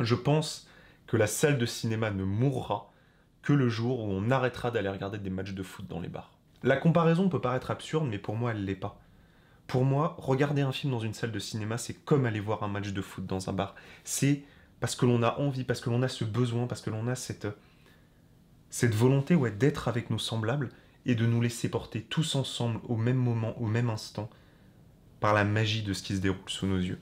Je 0.00 0.14
pense 0.14 0.68
que 1.06 1.16
la 1.16 1.26
salle 1.26 1.58
de 1.58 1.66
cinéma 1.66 2.10
ne 2.10 2.24
mourra 2.24 2.92
que 3.42 3.52
le 3.52 3.68
jour 3.68 4.00
où 4.00 4.10
on 4.10 4.30
arrêtera 4.30 4.70
d'aller 4.70 4.88
regarder 4.88 5.18
des 5.18 5.30
matchs 5.30 5.52
de 5.52 5.62
foot 5.62 5.86
dans 5.86 6.00
les 6.00 6.08
bars. 6.08 6.38
La 6.62 6.76
comparaison 6.76 7.28
peut 7.28 7.40
paraître 7.40 7.70
absurde, 7.70 8.06
mais 8.08 8.18
pour 8.18 8.36
moi, 8.36 8.50
elle 8.50 8.64
l'est 8.64 8.74
pas. 8.74 9.00
Pour 9.66 9.84
moi, 9.84 10.16
regarder 10.18 10.62
un 10.62 10.72
film 10.72 10.92
dans 10.92 11.00
une 11.00 11.14
salle 11.14 11.32
de 11.32 11.38
cinéma, 11.38 11.78
c'est 11.78 11.94
comme 11.94 12.26
aller 12.26 12.40
voir 12.40 12.62
un 12.62 12.68
match 12.68 12.88
de 12.88 13.02
foot 13.02 13.26
dans 13.26 13.48
un 13.48 13.52
bar. 13.52 13.74
C'est 14.04 14.42
parce 14.80 14.94
que 14.94 15.06
l'on 15.06 15.22
a 15.22 15.38
envie, 15.38 15.64
parce 15.64 15.80
que 15.80 15.90
l'on 15.90 16.02
a 16.02 16.08
ce 16.08 16.24
besoin, 16.24 16.66
parce 16.66 16.80
que 16.80 16.90
l'on 16.90 17.06
a 17.08 17.14
cette, 17.14 17.48
cette 18.68 18.94
volonté 18.94 19.36
d'être 19.58 19.88
avec 19.88 20.10
nos 20.10 20.18
semblables 20.18 20.70
et 21.06 21.14
de 21.14 21.24
nous 21.24 21.40
laisser 21.40 21.70
porter 21.70 22.02
tous 22.02 22.34
ensemble 22.34 22.80
au 22.88 22.96
même 22.96 23.16
moment, 23.16 23.58
au 23.60 23.66
même 23.66 23.88
instant, 23.88 24.28
par 25.20 25.32
la 25.32 25.44
magie 25.44 25.82
de 25.82 25.92
ce 25.92 26.02
qui 26.02 26.14
se 26.14 26.20
déroule 26.20 26.38
sous 26.48 26.66
nos 26.66 26.78
yeux. 26.78 27.00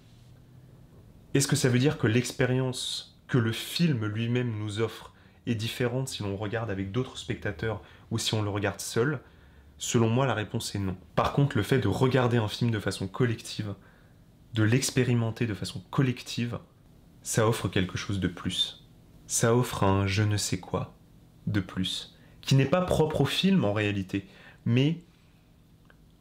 Est-ce 1.33 1.49
que 1.49 1.57
ça 1.57 1.69
veut 1.69 1.81
dire 1.81 1.99
que 1.99 2.07
l'expérience 2.07 3.19
que 3.27 3.39
le 3.39 3.51
film 3.51 4.07
lui-même 4.07 4.57
nous 4.57 4.81
offre 4.81 5.13
est 5.47 5.55
différente 5.57 6.09
si 6.09 6.23
l'on 6.23 6.37
regarde 6.37 6.71
avec 6.71 6.93
d'autres 6.93 7.19
spectateurs 7.19 7.83
ou 8.11 8.19
si 8.19 8.35
on 8.35 8.43
le 8.43 8.51
regarde 8.51 8.81
seul? 8.81 9.21
Selon 9.79 10.09
moi, 10.09 10.27
la 10.27 10.35
réponse 10.35 10.75
est 10.75 10.79
non. 10.79 10.97
Par 11.17 11.33
contre, 11.33 11.57
le 11.57 11.65
fait 11.65 11.81
de 11.81 11.89
regarder 11.89 12.37
un 12.37 12.47
film 12.47 12.71
de 12.71 12.79
façon 12.79 13.09
collective, 13.09 13.75
de 14.53 14.63
l'expérimenter 14.63 15.47
de 15.47 15.55
façon 15.55 15.83
collective, 15.91 16.61
ça 17.23 17.49
offre 17.49 17.69
quelque 17.69 17.99
chose 17.99 18.21
de 18.21 18.29
plus. 18.29 18.87
Ça 19.27 19.57
offre 19.57 19.83
un 19.83 20.07
je 20.07 20.23
ne 20.23 20.37
sais 20.37 20.61
quoi 20.61 20.95
de 21.47 21.61
plus, 21.61 22.14
qui 22.45 22.55
n'est 22.55 22.65
pas 22.67 22.83
propre 22.83 23.23
au 23.23 23.25
film 23.27 23.65
en 23.65 23.73
réalité, 23.73 24.27
mais 24.65 24.99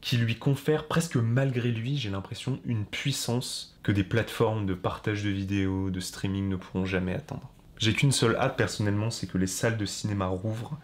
qui 0.02 0.18
lui 0.18 0.36
confère 0.36 0.88
presque 0.88 1.16
malgré 1.16 1.72
lui, 1.72 1.98
j'ai 1.98 2.10
l'impression, 2.10 2.60
une 2.66 2.86
puissance 2.86 3.78
que 3.84 3.92
des 3.92 4.04
plateformes 4.04 4.66
de 4.66 4.74
partage 4.74 5.24
de 5.24 5.30
vidéos, 5.30 5.90
de 5.90 6.00
streaming 6.00 6.50
ne 6.50 6.56
pourront 6.56 6.86
jamais 6.86 7.14
atteindre. 7.14 7.50
J'ai 7.78 7.94
qu'une 7.94 8.12
seule 8.12 8.36
hâte 8.36 8.58
personnellement, 8.58 9.12
c'est 9.12 9.28
que 9.28 9.38
les 9.38 9.48
salles 9.48 9.78
de 9.78 9.86
cinéma 9.86 10.28
rouvrent 10.28 10.78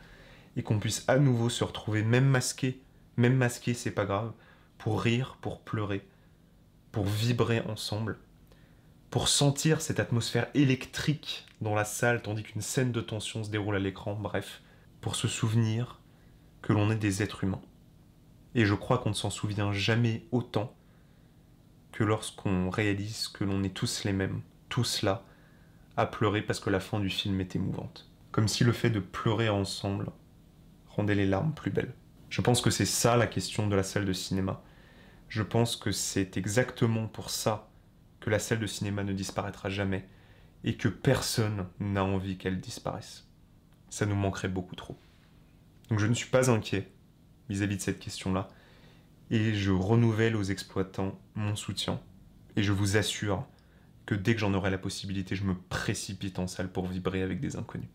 et 0.56 0.63
qu'on 0.63 0.80
puisse 0.80 1.04
à 1.08 1.17
nouveau 1.17 1.49
se 1.49 1.63
retrouver, 1.63 2.04
même 2.04 2.25
masqué, 2.25 2.82
même 3.17 3.36
masqué, 3.36 3.73
c'est 3.73 3.91
pas 3.91 4.06
grave, 4.06 4.32
pour 4.78 5.02
rire, 5.02 5.38
pour 5.41 5.60
pleurer, 5.60 6.06
pour 6.91 7.06
vibrer 7.06 7.62
ensemble, 7.62 8.17
pour 9.10 9.28
sentir 9.28 9.82
cette 9.82 9.99
atmosphère 9.99 10.47
électrique 10.54 11.45
dans 11.62 11.75
la 11.75 11.86
salle 11.86 12.21
tandis 12.21 12.43
qu'une 12.43 12.62
scène 12.62 12.91
de 12.91 13.02
tension 13.02 13.43
se 13.43 13.49
déroule 13.49 13.75
à 13.75 13.80
l'écran, 13.80 14.15
bref, 14.15 14.62
pour 15.01 15.15
se 15.15 15.27
souvenir 15.27 15.99
que 16.62 16.73
l'on 16.73 16.91
est 16.91 16.95
des 16.95 17.23
êtres 17.23 17.43
humains. 17.43 17.62
Et 18.55 18.65
je 18.65 18.73
crois 18.73 18.97
qu'on 18.97 19.09
ne 19.09 19.15
s'en 19.15 19.29
souvient 19.29 19.71
jamais 19.71 20.25
autant 20.31 20.75
que 21.91 22.03
lorsqu'on 22.03 22.69
réalise 22.69 23.27
que 23.27 23.43
l'on 23.43 23.63
est 23.63 23.73
tous 23.73 24.03
les 24.03 24.13
mêmes, 24.13 24.41
tous 24.69 25.01
là, 25.01 25.23
à 25.97 26.05
pleurer 26.05 26.41
parce 26.41 26.59
que 26.59 26.69
la 26.69 26.79
fin 26.79 26.99
du 26.99 27.09
film 27.09 27.39
est 27.41 27.55
émouvante. 27.55 28.09
Comme 28.31 28.47
si 28.47 28.63
le 28.63 28.71
fait 28.71 28.89
de 28.89 28.99
pleurer 28.99 29.49
ensemble 29.49 30.12
rendait 30.88 31.15
les 31.15 31.25
larmes 31.25 31.53
plus 31.53 31.71
belles. 31.71 31.93
Je 32.29 32.41
pense 32.41 32.62
que 32.62 32.69
c'est 32.69 32.85
ça 32.85 33.17
la 33.17 33.27
question 33.27 33.67
de 33.67 33.75
la 33.75 33.83
salle 33.83 34.05
de 34.05 34.13
cinéma. 34.13 34.62
Je 35.27 35.43
pense 35.43 35.75
que 35.75 35.91
c'est 35.91 36.38
exactement 36.38 37.07
pour 37.07 37.29
ça 37.29 37.69
que 38.19 38.29
la 38.29 38.39
salle 38.39 38.59
de 38.59 38.67
cinéma 38.67 39.03
ne 39.03 39.13
disparaîtra 39.13 39.69
jamais 39.69 40.07
et 40.63 40.75
que 40.75 40.88
personne 40.88 41.67
n'a 41.79 42.03
envie 42.03 42.38
qu'elle 42.38 42.59
disparaisse. 42.59 43.28
Ça 43.89 44.06
nous 44.06 44.15
manquerait 44.15 44.47
beaucoup 44.47 44.75
trop. 44.75 44.97
Donc 45.89 45.99
je 45.99 46.06
ne 46.06 46.13
suis 46.13 46.30
pas 46.30 46.49
inquiet 46.49 46.91
vis-à-vis 47.49 47.78
de 47.78 47.82
cette 47.82 47.99
question-là, 47.99 48.47
et 49.32 49.54
je 49.56 49.71
renouvelle 49.71 50.36
aux 50.36 50.43
exploitants 50.43 51.19
mon 51.36 51.56
soutien, 51.56 51.99
et 52.56 52.63
je 52.63 52.71
vous 52.71 52.97
assure 52.97 53.45
que 54.06 54.15
dès 54.15 54.34
que 54.34 54.39
j'en 54.39 54.54
aurai 54.54 54.71
la 54.71 54.78
possibilité, 54.78 55.36
je 55.36 55.43
me 55.43 55.56
précipite 55.56 56.39
en 56.39 56.47
salle 56.47 56.71
pour 56.71 56.88
vibrer 56.88 57.21
avec 57.21 57.39
des 57.39 57.56
inconnus. 57.56 57.89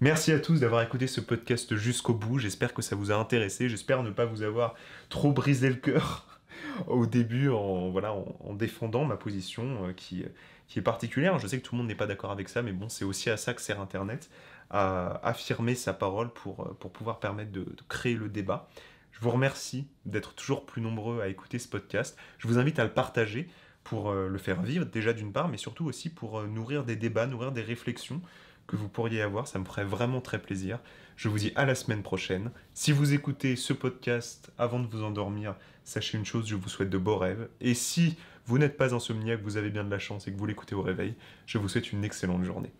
Merci 0.00 0.32
à 0.32 0.38
tous 0.38 0.60
d'avoir 0.60 0.80
écouté 0.82 1.08
ce 1.08 1.20
podcast 1.20 1.74
jusqu'au 1.74 2.14
bout. 2.14 2.38
J'espère 2.38 2.72
que 2.72 2.82
ça 2.82 2.94
vous 2.94 3.10
a 3.10 3.16
intéressé. 3.16 3.68
J'espère 3.68 4.04
ne 4.04 4.10
pas 4.10 4.26
vous 4.26 4.42
avoir 4.42 4.76
trop 5.08 5.32
brisé 5.32 5.68
le 5.68 5.74
cœur 5.74 6.40
au 6.86 7.04
début 7.04 7.50
en, 7.50 7.90
voilà, 7.90 8.14
en, 8.14 8.54
défendant 8.54 9.04
ma 9.04 9.16
position 9.16 9.86
euh, 9.86 9.92
qui, 9.92 10.24
qui 10.68 10.78
est 10.78 10.82
particulière. 10.82 11.38
Je 11.40 11.48
sais 11.48 11.58
que 11.58 11.66
tout 11.66 11.74
le 11.74 11.78
monde 11.78 11.88
n'est 11.88 11.96
pas 11.96 12.06
d'accord 12.06 12.30
avec 12.30 12.48
ça, 12.48 12.62
mais 12.62 12.72
bon, 12.72 12.88
c'est 12.88 13.04
aussi 13.04 13.28
à 13.28 13.36
ça 13.36 13.54
que 13.54 13.60
sert 13.60 13.80
Internet, 13.80 14.30
à 14.70 15.20
affirmer 15.26 15.74
sa 15.74 15.92
parole 15.92 16.30
pour, 16.32 16.60
euh, 16.62 16.76
pour 16.78 16.92
pouvoir 16.92 17.20
permettre 17.20 17.52
de, 17.52 17.60
de 17.60 17.82
créer 17.88 18.14
le 18.14 18.28
débat. 18.28 18.68
Je 19.12 19.20
vous 19.20 19.30
remercie 19.30 19.86
d'être 20.04 20.34
toujours 20.34 20.66
plus 20.66 20.82
nombreux 20.82 21.20
à 21.20 21.28
écouter 21.28 21.58
ce 21.58 21.68
podcast. 21.68 22.16
Je 22.38 22.46
vous 22.46 22.58
invite 22.58 22.78
à 22.78 22.84
le 22.84 22.92
partager 22.92 23.48
pour 23.82 24.10
euh, 24.10 24.28
le 24.28 24.38
faire 24.38 24.62
vivre 24.62 24.86
déjà 24.86 25.12
d'une 25.12 25.32
part, 25.32 25.48
mais 25.48 25.56
surtout 25.56 25.86
aussi 25.86 26.10
pour 26.10 26.42
nourrir 26.42 26.84
des 26.84 26.96
débats, 26.96 27.26
nourrir 27.26 27.52
des 27.52 27.62
réflexions 27.62 28.20
que 28.68 28.76
vous 28.76 28.88
pourriez 28.88 29.22
avoir. 29.22 29.48
Ça 29.48 29.58
me 29.58 29.64
ferait 29.64 29.84
vraiment 29.84 30.20
très 30.20 30.40
plaisir. 30.40 30.78
Je 31.16 31.28
vous 31.28 31.38
dis 31.38 31.52
à 31.56 31.64
la 31.64 31.74
semaine 31.74 32.02
prochaine. 32.04 32.52
Si 32.74 32.92
vous 32.92 33.12
écoutez 33.12 33.56
ce 33.56 33.72
podcast 33.72 34.52
avant 34.56 34.78
de 34.78 34.86
vous 34.86 35.02
endormir, 35.02 35.56
sachez 35.82 36.16
une 36.16 36.24
chose, 36.24 36.46
je 36.46 36.54
vous 36.54 36.68
souhaite 36.68 36.90
de 36.90 36.98
beaux 36.98 37.18
rêves. 37.18 37.48
Et 37.60 37.74
si 37.74 38.16
vous 38.46 38.58
n'êtes 38.58 38.76
pas 38.76 38.94
insomniaque, 38.94 39.42
vous 39.42 39.56
avez 39.56 39.70
bien 39.70 39.82
de 39.82 39.90
la 39.90 39.98
chance 39.98 40.28
et 40.28 40.32
que 40.32 40.38
vous 40.38 40.46
l'écoutez 40.46 40.76
au 40.76 40.82
réveil, 40.82 41.16
je 41.46 41.58
vous 41.58 41.68
souhaite 41.68 41.92
une 41.92 42.04
excellente 42.04 42.44
journée. 42.44 42.72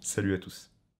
Salut 0.00 0.32
à 0.32 0.38
tous. 0.38 0.71